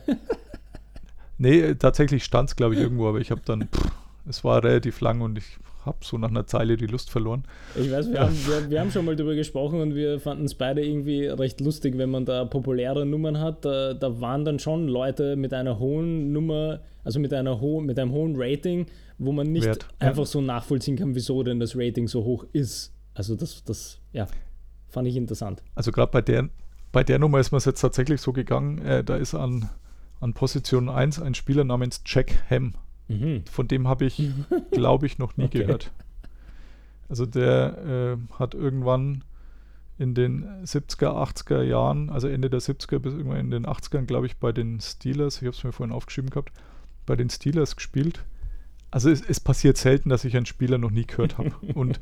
nee, 1.38 1.76
tatsächlich 1.76 2.24
stand 2.24 2.50
es, 2.50 2.56
glaube 2.56 2.76
ich, 2.76 2.82
irgendwo, 2.82 3.10
aber 3.10 3.20
ich 3.20 3.32
habe 3.32 3.42
dann 3.44 3.68
pff, 3.68 3.92
es 4.30 4.44
war 4.44 4.64
relativ 4.64 5.02
lang 5.02 5.22
und 5.22 5.38
ich 5.40 5.58
habe 5.86 5.98
so 6.02 6.18
nach 6.18 6.30
einer 6.30 6.46
Zeile 6.46 6.78
die 6.78 6.86
Lust 6.86 7.10
verloren. 7.10 7.44
Ich 7.76 7.92
weiß, 7.92 8.10
wir, 8.10 8.16
ja. 8.16 8.22
haben, 8.22 8.36
wir, 8.46 8.70
wir, 8.70 8.80
haben 8.80 8.92
schon 8.92 9.06
mal 9.06 9.16
darüber 9.16 9.36
gesprochen 9.36 9.82
und 9.82 9.96
wir 9.96 10.20
fanden 10.20 10.46
es 10.46 10.54
beide 10.56 10.86
irgendwie 10.86 11.26
recht 11.26 11.62
lustig, 11.62 11.98
wenn 11.98 12.12
man 12.12 12.26
da 12.26 12.46
populäre 12.46 13.06
Nummern 13.06 13.40
hat. 13.40 13.66
Da, 13.66 13.94
da 13.94 14.22
waren 14.22 14.46
dann 14.46 14.60
schon 14.60 14.88
Leute 14.88 15.36
mit 15.36 15.54
einer 15.54 15.80
hohen 15.80 16.32
Nummer, 16.32 16.82
also 17.04 17.20
mit, 17.20 17.34
einer 17.34 17.60
ho 17.60 17.82
mit 17.82 17.98
einem 17.98 18.12
hohen 18.12 18.36
Rating, 18.38 18.86
wo 19.18 19.32
man 19.32 19.52
nicht 19.52 19.66
Wert. 19.66 19.88
einfach 20.00 20.26
so 20.26 20.42
nachvollziehen 20.42 20.98
kann, 20.98 21.16
wieso 21.16 21.42
denn 21.44 21.60
das 21.60 21.76
Rating 21.76 22.08
so 22.08 22.24
hoch 22.24 22.46
ist. 22.54 22.94
Also 23.16 23.36
das, 23.36 23.64
das 23.64 24.00
ja, 24.14 24.28
fand 24.90 25.08
ich 25.08 25.16
interessant. 25.16 25.64
Also 25.76 25.92
gerade 25.92 26.12
bei 26.12 26.22
der, 26.22 26.50
bei 26.92 27.04
der 27.04 27.20
Nummer 27.20 27.40
ist 27.40 27.52
man 27.52 27.58
es 27.58 27.66
jetzt 27.66 27.82
tatsächlich 27.82 28.22
so 28.22 28.32
gegangen, 28.34 28.80
äh, 28.80 29.04
da 29.04 29.16
ist 29.16 29.34
an, 29.34 29.70
an 30.20 30.34
Position 30.34 30.90
1 30.90 31.22
ein 31.22 31.34
Spieler 31.34 31.64
namens 31.64 32.04
Jack 32.06 32.44
Ham 32.50 32.74
Mhm. 33.10 33.44
Von 33.52 33.68
dem 33.68 33.88
habe 33.88 34.06
ich, 34.06 34.30
glaube 34.72 35.06
ich, 35.06 35.18
noch 35.18 35.36
nie 35.36 35.46
okay. 35.46 35.60
gehört. 35.60 35.92
Also 37.10 37.26
der 37.26 38.18
äh, 38.18 38.36
hat 38.38 38.54
irgendwann 38.54 39.24
in 39.98 40.14
den 40.14 40.46
70er, 40.64 41.08
80er 41.08 41.62
Jahren, 41.64 42.10
also 42.10 42.30
Ende 42.30 42.50
der 42.50 42.62
70er 42.62 43.00
bis 43.00 43.14
irgendwann 43.14 43.40
in 43.40 43.52
den 43.52 43.66
80ern, 43.66 44.06
glaube 44.06 44.28
ich, 44.28 44.38
bei 44.38 44.54
den 44.54 44.80
Steelers, 44.80 45.38
ich 45.38 45.48
habe 45.48 45.58
es 45.58 45.64
mir 45.64 45.74
vorhin 45.74 45.94
aufgeschrieben 45.94 46.30
gehabt, 46.30 46.54
bei 47.06 47.18
den 47.18 47.30
Steelers 47.30 47.76
gespielt. 47.76 48.24
Also 48.92 49.10
es, 49.10 49.22
es 49.22 49.40
passiert 49.40 49.78
selten, 49.78 50.10
dass 50.10 50.24
ich 50.24 50.38
einen 50.38 50.46
Spieler 50.46 50.78
noch 50.78 50.92
nie 50.92 51.06
gehört 51.06 51.38
habe. 51.38 51.52
Und 51.74 52.00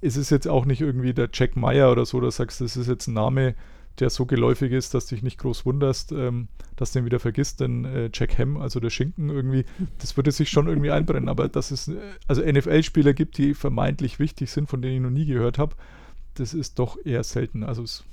es 0.00 0.16
ist 0.16 0.30
jetzt 0.30 0.48
auch 0.48 0.64
nicht 0.64 0.80
irgendwie 0.80 1.12
der 1.12 1.28
Jack 1.32 1.56
Meyer 1.56 1.92
oder 1.92 2.06
so, 2.06 2.20
da 2.20 2.30
sagst 2.30 2.60
das 2.60 2.76
ist 2.76 2.88
jetzt 2.88 3.08
ein 3.08 3.14
Name, 3.14 3.54
der 4.00 4.10
so 4.10 4.26
geläufig 4.26 4.72
ist, 4.72 4.94
dass 4.94 5.06
dich 5.06 5.22
nicht 5.22 5.38
groß 5.38 5.64
wunderst, 5.64 6.12
ähm, 6.12 6.48
dass 6.76 6.92
du 6.92 6.98
ihn 6.98 7.04
wieder 7.04 7.20
vergisst, 7.20 7.60
denn 7.60 7.84
äh, 7.84 8.10
Jack 8.12 8.38
Ham, 8.38 8.56
also 8.56 8.80
der 8.80 8.90
Schinken 8.90 9.30
irgendwie, 9.30 9.64
das 9.98 10.16
würde 10.16 10.32
sich 10.32 10.50
schon 10.50 10.66
irgendwie 10.66 10.90
einbrennen, 10.90 11.28
aber 11.28 11.48
dass 11.48 11.70
es 11.70 11.88
äh, 11.88 11.96
also 12.26 12.42
NFL-Spieler 12.42 13.14
gibt, 13.14 13.38
die 13.38 13.54
vermeintlich 13.54 14.18
wichtig 14.18 14.50
sind, 14.50 14.68
von 14.68 14.82
denen 14.82 14.96
ich 14.96 15.02
noch 15.02 15.10
nie 15.10 15.26
gehört 15.26 15.58
habe, 15.58 15.76
das 16.34 16.54
ist 16.54 16.78
doch 16.78 16.98
eher 17.04 17.22
selten. 17.22 17.62
Also 17.62 17.82
es, 17.82 18.04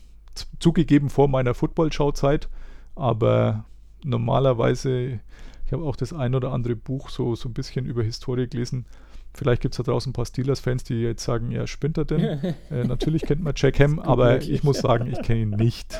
zugegeben 0.59 1.09
vor 1.09 1.27
meiner 1.27 1.53
Football-Schauzeit, 1.53 2.47
aber 2.95 3.65
normalerweise, 4.03 5.19
ich 5.65 5.73
habe 5.73 5.83
auch 5.83 5.95
das 5.95 6.13
ein 6.13 6.35
oder 6.35 6.51
andere 6.51 6.75
Buch 6.75 7.09
so, 7.09 7.35
so 7.35 7.49
ein 7.49 7.53
bisschen 7.53 7.85
über 7.85 8.03
Historie 8.03 8.47
gelesen, 8.47 8.85
Vielleicht 9.33 9.61
gibt 9.61 9.73
es 9.73 9.77
da 9.77 9.83
draußen 9.83 10.09
ein 10.09 10.13
paar 10.13 10.25
Steelers-Fans, 10.25 10.83
die 10.83 11.01
jetzt 11.01 11.23
sagen, 11.23 11.51
ja, 11.51 11.65
spinnt 11.67 11.97
er 11.97 12.05
denn? 12.05 12.21
äh, 12.71 12.83
natürlich 12.83 13.23
kennt 13.23 13.41
man 13.41 13.53
Jack 13.55 13.79
Ham, 13.79 13.99
aber 13.99 14.33
möglich. 14.33 14.51
ich 14.51 14.63
muss 14.63 14.79
sagen, 14.79 15.07
ich 15.11 15.21
kenne 15.21 15.41
ihn 15.41 15.49
nicht. 15.51 15.99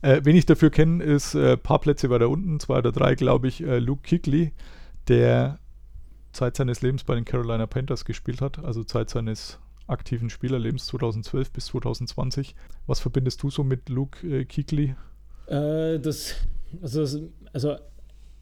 Äh, 0.00 0.20
wen 0.24 0.36
ich 0.36 0.46
dafür 0.46 0.70
kenne, 0.70 1.02
ist 1.02 1.34
ein 1.34 1.44
äh, 1.44 1.56
paar 1.56 1.80
Plätze 1.80 2.08
weiter 2.08 2.28
unten, 2.28 2.60
zwei 2.60 2.78
oder 2.78 2.92
drei, 2.92 3.14
glaube 3.14 3.48
ich, 3.48 3.62
äh, 3.62 3.78
Luke 3.78 4.02
Kigley, 4.02 4.52
der 5.08 5.58
Zeit 6.32 6.56
seines 6.56 6.82
Lebens 6.82 7.04
bei 7.04 7.14
den 7.14 7.24
Carolina 7.24 7.66
Panthers 7.66 8.04
gespielt 8.04 8.40
hat, 8.40 8.64
also 8.64 8.84
Zeit 8.84 9.10
seines 9.10 9.58
aktiven 9.88 10.30
Spielerlebens 10.30 10.86
2012 10.86 11.50
bis 11.50 11.66
2020. 11.66 12.54
Was 12.86 13.00
verbindest 13.00 13.42
du 13.42 13.50
so 13.50 13.64
mit 13.64 13.88
Luke 13.88 14.26
äh, 14.26 14.44
Kuechly? 14.44 14.94
Äh, 15.46 15.98
das, 15.98 16.36
also, 16.82 17.28
also 17.52 17.76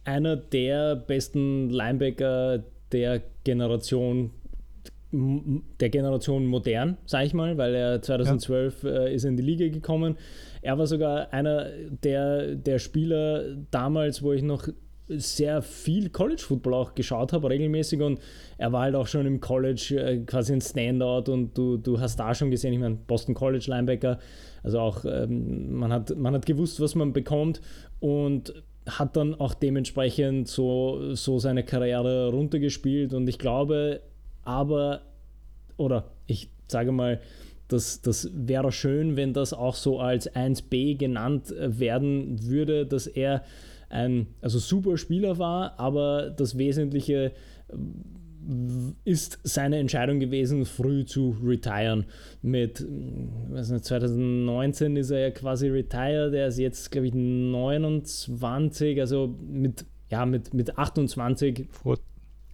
einer 0.04 0.36
der 0.36 0.96
besten 0.96 1.70
Linebacker, 1.70 2.64
der 2.92 3.22
Generation 3.44 4.30
der 5.12 5.88
Generation 5.88 6.46
modern, 6.46 6.98
sage 7.06 7.26
ich 7.26 7.34
mal, 7.34 7.56
weil 7.56 7.74
er 7.74 8.02
2012 8.02 8.82
ja. 8.82 8.90
äh, 8.90 9.14
ist 9.14 9.24
in 9.24 9.36
die 9.36 9.42
Liga 9.42 9.68
gekommen. 9.68 10.16
Er 10.62 10.76
war 10.78 10.86
sogar 10.86 11.32
einer 11.32 11.70
der, 12.02 12.56
der 12.56 12.78
Spieler 12.78 13.56
damals, 13.70 14.22
wo 14.22 14.32
ich 14.32 14.42
noch 14.42 14.68
sehr 15.08 15.62
viel 15.62 16.10
College 16.10 16.42
Football 16.42 16.74
auch 16.74 16.94
geschaut 16.94 17.32
habe, 17.32 17.48
regelmäßig 17.48 18.02
und 18.02 18.20
er 18.58 18.72
war 18.72 18.82
halt 18.82 18.96
auch 18.96 19.06
schon 19.06 19.24
im 19.24 19.40
College 19.40 19.94
äh, 19.96 20.18
quasi 20.24 20.52
ein 20.52 20.60
Standout 20.60 21.30
und 21.30 21.56
du, 21.56 21.76
du 21.76 22.00
hast 22.00 22.18
da 22.18 22.34
schon 22.34 22.50
gesehen, 22.50 22.72
ich 22.72 22.80
meine, 22.80 22.96
Boston 22.96 23.34
College 23.34 23.66
Linebacker, 23.68 24.18
also 24.64 24.80
auch 24.80 25.04
ähm, 25.04 25.72
man, 25.74 25.92
hat, 25.92 26.16
man 26.16 26.34
hat 26.34 26.44
gewusst, 26.44 26.80
was 26.80 26.96
man 26.96 27.12
bekommt 27.12 27.60
und 28.00 28.52
hat 28.86 29.16
dann 29.16 29.34
auch 29.34 29.54
dementsprechend 29.54 30.48
so, 30.48 31.14
so 31.14 31.38
seine 31.38 31.64
Karriere 31.64 32.30
runtergespielt. 32.30 33.12
Und 33.14 33.28
ich 33.28 33.38
glaube 33.38 34.00
aber, 34.44 35.02
oder 35.76 36.04
ich 36.26 36.48
sage 36.68 36.92
mal, 36.92 37.20
das, 37.68 38.00
das 38.00 38.30
wäre 38.32 38.70
schön, 38.70 39.16
wenn 39.16 39.32
das 39.32 39.52
auch 39.52 39.74
so 39.74 39.98
als 39.98 40.32
1b 40.32 40.96
genannt 40.96 41.52
werden 41.58 42.46
würde, 42.46 42.86
dass 42.86 43.08
er 43.08 43.42
ein 43.88 44.28
also 44.40 44.58
super 44.58 44.96
Spieler 44.96 45.38
war, 45.38 45.78
aber 45.78 46.30
das 46.30 46.58
Wesentliche 46.58 47.32
ist 49.04 49.40
seine 49.42 49.78
Entscheidung 49.78 50.20
gewesen, 50.20 50.64
früh 50.64 51.04
zu 51.04 51.36
retiren. 51.44 52.04
Mit 52.42 52.86
was 53.50 53.70
nicht, 53.70 53.84
2019 53.84 54.96
ist 54.96 55.10
er 55.10 55.20
ja 55.20 55.30
quasi 55.30 55.68
retired, 55.68 56.32
er 56.34 56.48
ist 56.48 56.58
jetzt, 56.58 56.90
glaube 56.92 57.08
ich, 57.08 57.14
29, 57.14 59.00
also 59.00 59.34
mit, 59.48 59.84
ja, 60.10 60.24
mit, 60.26 60.54
mit 60.54 60.78
28. 60.78 61.66
Vor, 61.70 61.98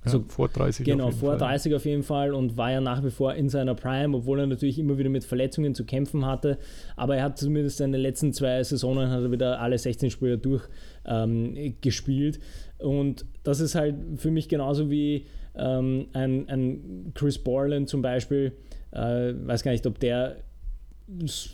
Also, 0.00 0.24
vor 0.28 0.48
30 0.48 0.86
Genau, 0.86 1.04
auf 1.04 1.10
jeden 1.10 1.20
vor 1.20 1.38
Fall. 1.38 1.48
30 1.48 1.74
auf 1.74 1.84
jeden 1.84 2.02
Fall 2.02 2.32
und 2.32 2.56
war 2.56 2.72
ja 2.72 2.80
nach 2.80 3.04
wie 3.04 3.10
vor 3.10 3.34
in 3.34 3.50
seiner 3.50 3.74
Prime, 3.74 4.16
obwohl 4.16 4.40
er 4.40 4.46
natürlich 4.46 4.78
immer 4.78 4.96
wieder 4.96 5.10
mit 5.10 5.24
Verletzungen 5.24 5.74
zu 5.74 5.84
kämpfen 5.84 6.24
hatte. 6.24 6.58
Aber 6.96 7.16
er 7.16 7.24
hat 7.24 7.38
zumindest 7.38 7.76
seine 7.76 7.98
letzten 7.98 8.32
zwei 8.32 8.62
Saisonen 8.62 9.10
hat 9.10 9.22
er 9.22 9.30
wieder 9.30 9.60
alle 9.60 9.76
16 9.76 10.10
Spieler 10.10 10.38
durch 10.38 10.62
ähm. 11.04 11.74
Und 12.78 13.26
das 13.44 13.60
ist 13.60 13.74
halt 13.74 13.94
für 14.16 14.30
mich 14.30 14.48
genauso 14.48 14.90
wie 14.90 15.26
ähm, 15.56 16.06
ein, 16.12 16.48
ein 16.48 17.12
Chris 17.14 17.38
Borland 17.38 17.88
zum 17.88 18.02
Beispiel. 18.02 18.52
Äh, 18.92 19.34
weiß 19.46 19.62
gar 19.62 19.72
nicht, 19.72 19.86
ob 19.86 19.98
der 19.98 20.36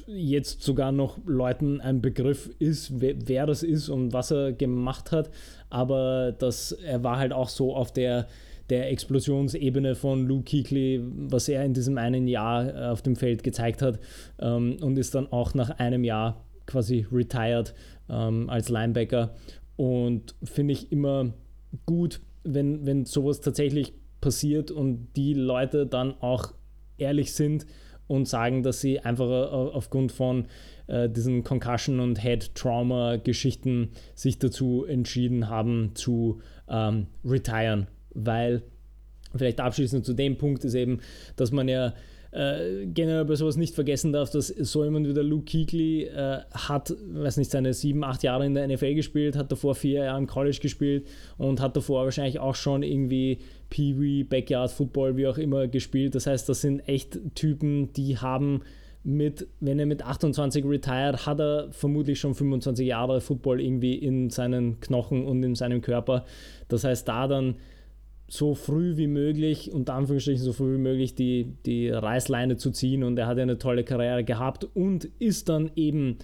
jetzt 0.07 0.63
sogar 0.63 0.93
noch 0.93 1.19
Leuten 1.27 1.81
ein 1.81 2.01
Begriff 2.01 2.51
ist, 2.59 3.01
wer, 3.01 3.15
wer 3.27 3.47
das 3.47 3.63
ist 3.63 3.89
und 3.89 4.13
was 4.13 4.31
er 4.31 4.53
gemacht 4.53 5.13
hat. 5.13 5.31
Aber 5.71 6.33
das, 6.33 6.73
er 6.73 7.03
war 7.03 7.19
halt 7.19 7.33
auch 7.33 7.49
so 7.49 7.75
auf 7.75 7.93
der, 7.93 8.29
der 8.71 8.91
Explosionsebene 8.91 9.95
von 9.95 10.27
Luke 10.27 10.45
Kuechly, 10.51 11.03
was 11.03 11.49
er 11.49 11.65
in 11.65 11.75
diesem 11.75 11.99
einen 11.99 12.29
Jahr 12.29 12.69
äh, 12.69 12.87
auf 12.89 13.03
dem 13.03 13.17
Feld 13.17 13.43
gezeigt 13.43 13.83
hat 13.83 13.99
ähm, 14.39 14.77
und 14.81 14.99
ist 14.99 15.15
dann 15.15 15.31
auch 15.33 15.55
nach 15.55 15.71
einem 15.71 16.05
Jahr 16.05 16.45
quasi 16.67 17.07
retired 17.11 17.75
ähm, 18.09 18.49
als 18.51 18.69
Linebacker. 18.69 19.35
Und 19.77 20.35
finde 20.43 20.73
ich 20.73 20.93
immer 20.93 21.33
gut, 21.87 22.21
wenn, 22.55 22.87
wenn 22.87 23.05
sowas 23.05 23.41
tatsächlich 23.41 23.93
passiert 24.21 24.71
und 24.71 25.09
die 25.17 25.35
Leute 25.35 25.87
dann 25.87 26.15
auch 26.21 26.53
ehrlich 26.97 27.33
sind 27.33 27.67
und 28.07 28.27
sagen, 28.27 28.63
dass 28.63 28.81
sie 28.81 29.01
einfach 29.01 29.29
äh, 29.29 29.55
aufgrund 29.55 30.13
von 30.13 30.47
äh, 30.87 31.09
diesen 31.09 31.45
Concussion- 31.45 32.01
und 32.01 32.21
Head-Trauma-Geschichten 32.21 33.91
sich 34.15 34.39
dazu 34.39 34.85
entschieden 34.85 35.49
haben 35.49 35.93
zu 35.95 36.41
ähm, 36.69 37.07
retiren. 37.25 37.87
Weil 38.15 38.63
vielleicht 39.37 39.61
abschließend 39.61 40.05
zu 40.05 40.15
dem 40.15 40.39
Punkt 40.39 40.65
ist 40.65 40.75
eben, 40.75 41.01
dass 41.37 41.53
man 41.53 41.69
ja 41.69 41.95
äh, 42.31 42.87
generell 42.87 43.25
bei 43.25 43.35
sowas 43.37 43.57
nicht 43.57 43.75
vergessen 43.75 44.13
darf, 44.13 44.31
dass 44.31 44.49
so 44.49 44.85
jemand 44.85 45.09
wie 45.09 45.15
der 45.15 45.25
Luke 45.25 45.51
Kuechly 45.51 46.05
äh, 46.05 46.41
hat, 46.53 46.95
weiß 47.13 47.39
nicht, 47.39 47.51
seine 47.51 47.73
sieben, 47.73 48.05
acht 48.05 48.23
Jahre 48.23 48.45
in 48.45 48.55
der 48.55 48.69
NFL 48.69 48.95
gespielt, 48.95 49.37
hat 49.37 49.51
davor 49.51 49.75
vier 49.75 50.05
Jahre 50.05 50.19
im 50.19 50.27
College 50.27 50.59
gespielt 50.61 51.07
und 51.39 51.61
hat 51.61 51.77
davor 51.77 52.05
wahrscheinlich 52.05 52.39
auch 52.39 52.55
schon 52.55 52.83
irgendwie 52.83 53.39
Pee-Wee, 53.71 54.25
Backyard 54.25 54.71
Football, 54.71 55.17
wie 55.17 55.27
auch 55.27 55.39
immer 55.39 55.69
gespielt. 55.69 56.15
Das 56.15 56.27
heißt, 56.27 56.49
das 56.49 56.61
sind 56.61 56.81
echt 56.89 57.19
Typen, 57.35 57.93
die 57.95 58.19
haben 58.19 58.63
mit, 59.05 59.47
wenn 59.61 59.79
er 59.79 59.87
mit 59.87 60.03
28 60.03 60.65
retired, 60.67 61.25
hat 61.25 61.41
er 61.41 61.69
vermutlich 61.71 62.21
schon 62.21 62.35
25 62.35 62.87
Jahre 62.87 63.21
Football 63.23 63.61
irgendwie 63.61 63.95
in 63.95 64.29
seinen 64.29 64.81
Knochen 64.81 65.25
und 65.25 65.43
in 65.43 65.55
seinem 65.55 65.81
Körper. 65.81 66.25
Das 66.69 66.85
heißt, 66.85 67.09
da 67.09 67.27
dann 67.27 67.57
so 68.29 68.55
früh 68.55 68.99
wie 68.99 69.07
möglich, 69.07 69.73
unter 69.73 69.95
Anführungsstrichen 69.95 70.45
so 70.45 70.53
früh 70.53 70.75
wie 70.75 70.81
möglich, 70.81 71.15
die, 71.15 71.55
die 71.65 71.89
Reißleine 71.89 72.59
zu 72.59 72.71
ziehen. 72.71 73.03
Und 73.03 73.19
er 73.19 73.27
hat 73.27 73.39
ja 73.39 73.43
eine 73.43 73.59
tolle 73.59 73.85
Karriere 73.85 74.23
gehabt 74.23 74.65
und 74.75 75.07
ist 75.19 75.49
dann 75.49 75.71
eben 75.77 76.19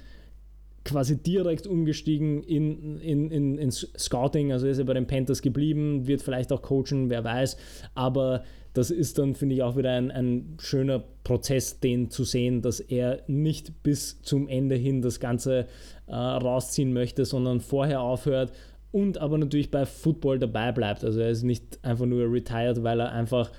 quasi 0.85 1.17
direkt 1.17 1.67
umgestiegen 1.67 2.43
in, 2.43 2.99
in, 3.01 3.31
in, 3.31 3.59
in 3.59 3.71
Scouting. 3.71 4.53
Also 4.53 4.67
ist 4.67 4.79
er 4.79 4.85
bei 4.85 4.93
den 4.93 5.07
Panthers 5.07 5.41
geblieben, 5.41 6.07
wird 6.07 6.21
vielleicht 6.21 6.53
auch 6.53 6.61
coachen, 6.61 7.09
wer 7.09 7.25
weiß. 7.25 7.57
Aber 7.95 8.45
das 8.75 8.91
ist 8.91 9.19
dann, 9.19 9.35
finde 9.35 9.55
ich, 9.55 9.63
auch 9.63 9.77
wieder 9.77 9.93
ein, 9.93 10.11
ein 10.11 10.57
schöner 10.61 11.03
Prozess, 11.23 11.81
den 11.81 12.11
zu 12.11 12.25
sehen, 12.25 12.61
dass 12.61 12.81
er 12.81 13.23
nicht 13.29 13.83
bis 13.83 14.21
zum 14.21 14.47
Ende 14.47 14.75
hin 14.75 15.01
das 15.01 15.21
Ganze 15.21 15.69
äh, 16.07 16.15
rausziehen 16.15 16.93
möchte, 16.93 17.25
sondern 17.25 17.61
vorher 17.61 18.03
aufhört 18.03 18.53
und 18.95 19.19
aber 19.19 19.39
natürlich 19.39 19.73
bei 19.73 19.87
Football 19.87 20.39
dabei 20.39 20.71
bleibt. 20.71 21.05
Also 21.05 21.19
er 21.19 21.31
ist 21.31 21.43
nicht 21.43 21.85
einfach 21.85 22.07
nur 22.07 22.33
retired, 22.33 22.85
weil 22.85 23.01
er 23.01 23.11
einfach, 23.11 23.51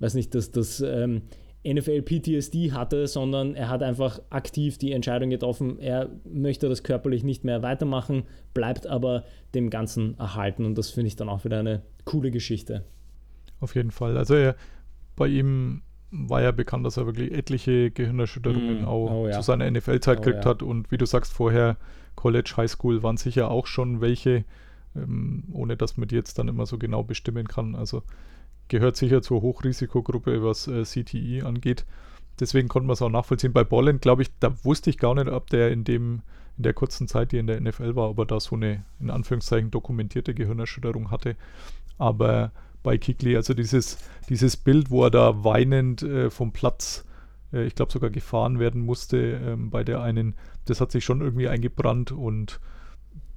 weiß 0.00 0.14
nicht, 0.14 0.34
dass 0.34 0.50
das 0.50 0.80
ähm, 0.80 1.22
NFL 1.64 2.02
PTSD 2.02 2.72
hatte, 2.72 3.06
sondern 3.06 3.54
er 3.54 3.68
hat 3.68 3.84
einfach 3.84 4.20
aktiv 4.30 4.78
die 4.78 4.90
Entscheidung 4.90 5.30
getroffen, 5.30 5.78
er 5.78 6.10
möchte 6.24 6.68
das 6.68 6.82
körperlich 6.82 7.22
nicht 7.22 7.44
mehr 7.44 7.62
weitermachen, 7.62 8.24
bleibt 8.52 8.88
aber 8.88 9.24
dem 9.54 9.70
Ganzen 9.70 10.18
erhalten 10.18 10.64
und 10.64 10.76
das 10.76 10.90
finde 10.90 11.08
ich 11.08 11.16
dann 11.16 11.28
auch 11.28 11.44
wieder 11.44 11.60
eine 11.60 11.82
coole 12.04 12.32
Geschichte. 12.32 12.84
Auf 13.60 13.76
jeden 13.76 13.92
Fall. 13.92 14.16
Also 14.16 14.34
er, 14.34 14.56
bei 15.14 15.28
ihm 15.28 15.82
war 16.10 16.42
ja 16.42 16.50
bekannt, 16.50 16.84
dass 16.84 16.96
er 16.96 17.06
wirklich 17.06 17.30
etliche 17.30 17.92
Gehirnerschütterungen 17.92 18.82
Mm, 18.82 18.84
auch 18.86 19.10
oh 19.10 19.28
ja. 19.28 19.34
zu 19.34 19.42
seiner 19.42 19.70
NFL-Zeit 19.70 20.18
Oh 20.18 20.22
gekriegt 20.22 20.44
ja. 20.44 20.50
hat. 20.50 20.62
Und 20.62 20.90
wie 20.90 20.98
du 20.98 21.06
sagst, 21.06 21.32
vorher 21.32 21.76
College, 22.16 22.54
High 22.56 22.70
School 22.70 23.02
waren 23.04 23.16
sicher 23.16 23.50
auch 23.50 23.66
schon 23.66 24.00
welche, 24.00 24.44
ähm, 24.96 25.44
ohne 25.52 25.76
dass 25.76 25.96
man 25.96 26.08
die 26.08 26.16
jetzt 26.16 26.38
dann 26.38 26.48
immer 26.48 26.66
so 26.66 26.78
genau 26.78 27.02
bestimmen 27.02 27.48
kann. 27.48 27.74
Also 27.74 28.02
gehört 28.68 28.96
sicher 28.96 29.22
zur 29.22 29.42
Hochrisikogruppe, 29.42 30.42
was 30.42 30.68
äh, 30.68 30.84
CTI 30.84 31.42
angeht. 31.42 31.84
Deswegen 32.38 32.68
konnte 32.68 32.86
man 32.86 32.94
es 32.94 33.02
auch 33.02 33.10
nachvollziehen. 33.10 33.52
Bei 33.52 33.64
Bolland, 33.64 34.00
glaube 34.00 34.22
ich, 34.22 34.30
da 34.40 34.52
wusste 34.64 34.90
ich 34.90 34.98
gar 34.98 35.14
nicht, 35.14 35.28
ob 35.28 35.50
der 35.50 35.70
in 35.70 35.84
dem 35.84 36.22
in 36.56 36.64
der 36.64 36.74
kurzen 36.74 37.08
Zeit, 37.08 37.32
die 37.32 37.38
in 37.38 37.46
der 37.46 37.58
NFL 37.58 37.96
war, 37.96 38.10
ob 38.10 38.18
er 38.18 38.26
da 38.26 38.38
so 38.38 38.54
eine 38.54 38.84
in 39.00 39.08
Anführungszeichen 39.08 39.70
dokumentierte 39.70 40.34
Gehirnerschütterung 40.34 41.10
hatte. 41.10 41.36
Aber 41.96 42.52
bei 42.82 42.98
Kikli, 42.98 43.34
also 43.34 43.54
dieses, 43.54 43.96
dieses 44.28 44.58
Bild, 44.58 44.90
wo 44.90 45.04
er 45.04 45.10
da 45.10 45.42
weinend 45.42 46.02
äh, 46.02 46.28
vom 46.28 46.52
Platz, 46.52 47.06
äh, 47.52 47.64
ich 47.64 47.74
glaube 47.74 47.92
sogar 47.92 48.10
gefahren 48.10 48.58
werden 48.58 48.82
musste 48.82 49.16
ähm, 49.16 49.70
bei 49.70 49.84
der 49.84 50.02
einen, 50.02 50.34
das 50.66 50.82
hat 50.82 50.92
sich 50.92 51.02
schon 51.02 51.22
irgendwie 51.22 51.48
eingebrannt 51.48 52.12
und 52.12 52.60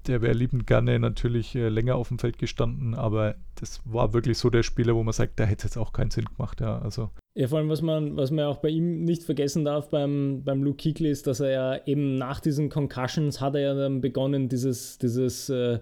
der 0.08 0.22
wäre 0.22 0.34
liebend 0.34 0.68
gerne 0.68 1.00
natürlich 1.00 1.56
äh, 1.56 1.70
länger 1.70 1.96
auf 1.96 2.08
dem 2.10 2.20
Feld 2.20 2.38
gestanden, 2.38 2.94
aber 2.96 3.36
das 3.60 3.82
war 3.86 4.14
wirklich 4.14 4.38
so 4.38 4.50
der 4.50 4.64
Spieler, 4.64 4.96
wo 4.96 5.04
man 5.04 5.14
sagt, 5.14 5.40
da 5.40 5.44
hätte 5.46 5.60
es 5.68 5.74
jetzt 5.76 5.78
auch 5.78 5.94
keinen 5.94 6.12
Sinn 6.12 6.26
gemacht, 6.26 6.62
ja, 6.62 6.80
also 6.80 7.10
Ja, 7.36 7.48
vor 7.48 7.60
allem, 7.60 7.70
was 7.70 7.82
man, 7.82 8.16
was 8.18 8.32
man 8.32 8.46
auch 8.46 8.58
bei 8.58 8.70
ihm 8.70 9.04
nicht 9.04 9.24
vergessen 9.24 9.66
darf 9.66 9.90
beim, 9.90 10.44
beim 10.44 10.64
Luke 10.64 10.82
Kuechly 10.84 11.10
ist, 11.10 11.28
dass 11.28 11.40
er 11.40 11.50
ja 11.52 11.86
eben 11.86 12.18
nach 12.18 12.40
diesen 12.40 12.70
Concussions 12.70 13.42
hat 13.42 13.56
er 13.56 13.62
ja 13.62 13.74
dann 13.74 14.02
begonnen, 14.02 14.50
dieses, 14.50 14.98
dieses, 14.98 15.50
äh, 15.50 15.80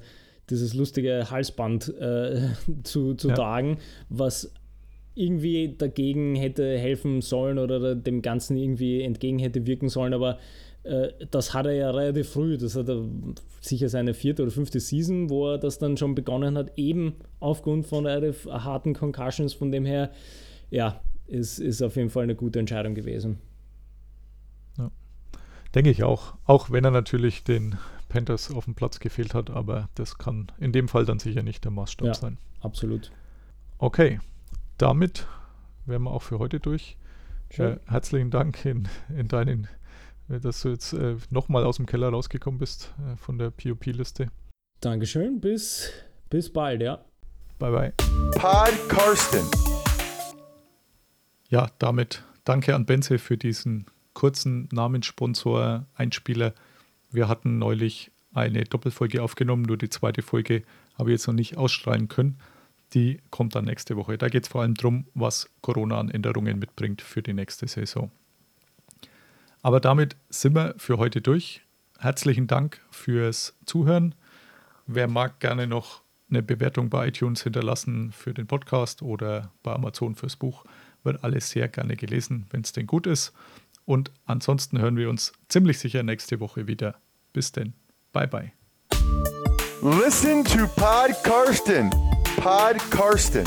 dieses 0.49 0.73
lustige 0.73 1.29
Halsband 1.31 1.93
äh, 1.97 2.49
zu, 2.83 3.13
zu 3.15 3.29
Ja. 3.29 3.35
tragen, 3.35 3.77
was 4.09 4.53
irgendwie 5.13 5.75
dagegen 5.77 6.35
hätte 6.35 6.77
helfen 6.77 7.21
sollen 7.21 7.59
oder 7.59 7.95
dem 7.95 8.21
Ganzen 8.21 8.55
irgendwie 8.55 9.01
entgegen 9.01 9.39
hätte 9.39 9.67
wirken 9.67 9.89
sollen, 9.89 10.13
aber 10.13 10.37
das 10.83 11.53
hat 11.53 11.67
er 11.67 11.73
ja 11.73 11.91
relativ 11.91 12.29
früh, 12.29 12.57
das 12.57 12.75
hat 12.75 12.89
er 12.89 13.03
sicher 13.61 13.87
seine 13.89 14.13
vierte 14.13 14.41
oder 14.41 14.51
fünfte 14.51 14.79
Season, 14.79 15.29
wo 15.29 15.51
er 15.51 15.57
das 15.59 15.77
dann 15.77 15.95
schon 15.97 16.15
begonnen 16.15 16.57
hat, 16.57 16.71
eben 16.77 17.15
aufgrund 17.39 17.85
von 17.85 18.05
relativ 18.05 18.45
harten 18.45 18.93
Concussions, 18.93 19.53
von 19.53 19.71
dem 19.71 19.85
her, 19.85 20.11
ja, 20.71 21.01
ist, 21.27 21.59
ist 21.59 21.81
auf 21.81 21.95
jeden 21.95 22.09
Fall 22.09 22.23
eine 22.23 22.35
gute 22.35 22.59
Entscheidung 22.59 22.95
gewesen. 22.95 23.39
denke 25.75 25.89
ich 25.89 26.03
auch. 26.03 26.33
Auch 26.45 26.69
wenn 26.69 26.83
er 26.83 26.91
natürlich 26.91 27.43
den 27.45 27.77
Panthers 28.09 28.51
auf 28.51 28.65
dem 28.65 28.75
Platz 28.75 28.99
gefehlt 28.99 29.33
hat, 29.33 29.49
aber 29.49 29.87
das 29.95 30.17
kann 30.17 30.51
in 30.59 30.73
dem 30.73 30.89
Fall 30.89 31.05
dann 31.05 31.19
sicher 31.19 31.43
nicht 31.43 31.63
der 31.63 31.71
Maßstab 31.71 32.07
Ja. 32.07 32.13
sein. 32.13 32.37
Absolut. 32.59 33.09
Okay, 33.77 34.19
damit 34.77 35.27
wären 35.85 36.03
wir 36.03 36.11
auch 36.11 36.21
für 36.23 36.39
heute 36.39 36.59
durch. 36.59 36.97
Äh, 37.57 37.77
herzlichen 37.85 38.31
Dank 38.31 38.65
in, 38.65 38.87
in 39.15 39.27
deinen, 39.27 39.63
äh, 39.63 39.67
dass 40.39 40.61
du 40.61 40.69
jetzt 40.69 40.93
äh, 40.93 41.17
nochmal 41.29 41.63
aus 41.63 41.77
dem 41.77 41.85
Keller 41.85 42.09
rausgekommen 42.09 42.59
bist 42.59 42.93
äh, 42.99 43.17
von 43.17 43.37
der 43.37 43.51
POP-Liste. 43.51 44.31
Dankeschön, 44.79 45.39
bis, 45.39 45.91
bis 46.29 46.51
bald, 46.51 46.81
ja. 46.81 47.03
Bye 47.59 47.71
bye. 47.71 47.93
Pod 48.31 48.89
Karsten. 48.89 49.45
Ja, 51.49 51.69
damit 51.79 52.23
danke 52.45 52.73
an 52.73 52.85
Benze 52.85 53.19
für 53.19 53.37
diesen 53.37 53.85
kurzen 54.13 54.69
Namenssponsor-Einspieler. 54.71 56.53
Wir 57.11 57.27
hatten 57.27 57.57
neulich 57.57 58.11
eine 58.33 58.63
Doppelfolge 58.63 59.21
aufgenommen, 59.21 59.63
nur 59.63 59.77
die 59.77 59.89
zweite 59.89 60.21
Folge 60.21 60.63
habe 60.97 61.09
ich 61.09 61.15
jetzt 61.15 61.27
noch 61.27 61.33
nicht 61.33 61.57
ausstrahlen 61.57 62.07
können. 62.07 62.39
Die 62.93 63.19
kommt 63.29 63.55
dann 63.55 63.65
nächste 63.65 63.95
Woche. 63.97 64.17
Da 64.17 64.27
geht 64.27 64.43
es 64.43 64.49
vor 64.49 64.61
allem 64.61 64.75
darum, 64.75 65.05
was 65.13 65.49
Corona 65.61 65.99
an 65.99 66.09
Änderungen 66.09 66.59
mitbringt 66.59 67.01
für 67.01 67.21
die 67.21 67.33
nächste 67.33 67.67
Saison. 67.67 68.11
Aber 69.61 69.79
damit 69.79 70.15
sind 70.29 70.55
wir 70.55 70.75
für 70.77 70.97
heute 70.97 71.21
durch. 71.21 71.61
Herzlichen 71.99 72.47
Dank 72.47 72.81
fürs 72.89 73.55
Zuhören. 73.65 74.15
Wer 74.87 75.07
mag 75.07 75.39
gerne 75.39 75.67
noch 75.67 76.01
eine 76.29 76.41
Bewertung 76.41 76.89
bei 76.89 77.09
iTunes 77.09 77.43
hinterlassen 77.43 78.11
für 78.11 78.33
den 78.33 78.47
Podcast 78.47 79.01
oder 79.01 79.51
bei 79.63 79.73
Amazon 79.73 80.15
fürs 80.15 80.35
Buch, 80.35 80.65
wird 81.03 81.23
alles 81.23 81.49
sehr 81.49 81.67
gerne 81.67 81.95
gelesen, 81.95 82.47
wenn 82.51 82.61
es 82.61 82.71
denn 82.71 82.87
gut 82.87 83.05
ist. 83.05 83.33
Und 83.85 84.11
ansonsten 84.25 84.79
hören 84.79 84.95
wir 84.95 85.09
uns 85.09 85.33
ziemlich 85.49 85.79
sicher 85.79 86.03
nächste 86.03 86.39
Woche 86.39 86.67
wieder. 86.67 86.95
Bis 87.33 87.51
denn. 87.51 87.73
Bye 88.13 88.27
bye. 88.27 88.51
Listen 89.81 90.43
to 90.45 90.67
Pod 90.75 91.15
Karsten. 91.23 91.89
Pod 92.37 92.77
Karsten. 92.89 93.45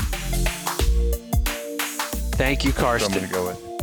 Thank 2.37 2.65
you, 2.65 2.71
So 2.71 2.77
I'm 2.77 2.99
Karsten. 2.99 3.74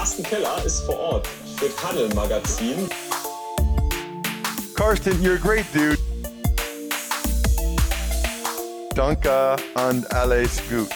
Carsten 0.00 0.22
Keller 0.22 0.64
ist 0.64 0.80
vor 0.86 0.98
Ort 0.98 1.28
für 1.58 1.68
Tunnel 1.76 2.08
Magazin. 2.14 2.88
Karsten, 4.74 5.22
you're 5.22 5.36
great 5.36 5.66
dude. 5.74 5.98
Danke 8.94 9.56
und 9.74 10.10
alles 10.14 10.52
gut. 10.70 10.88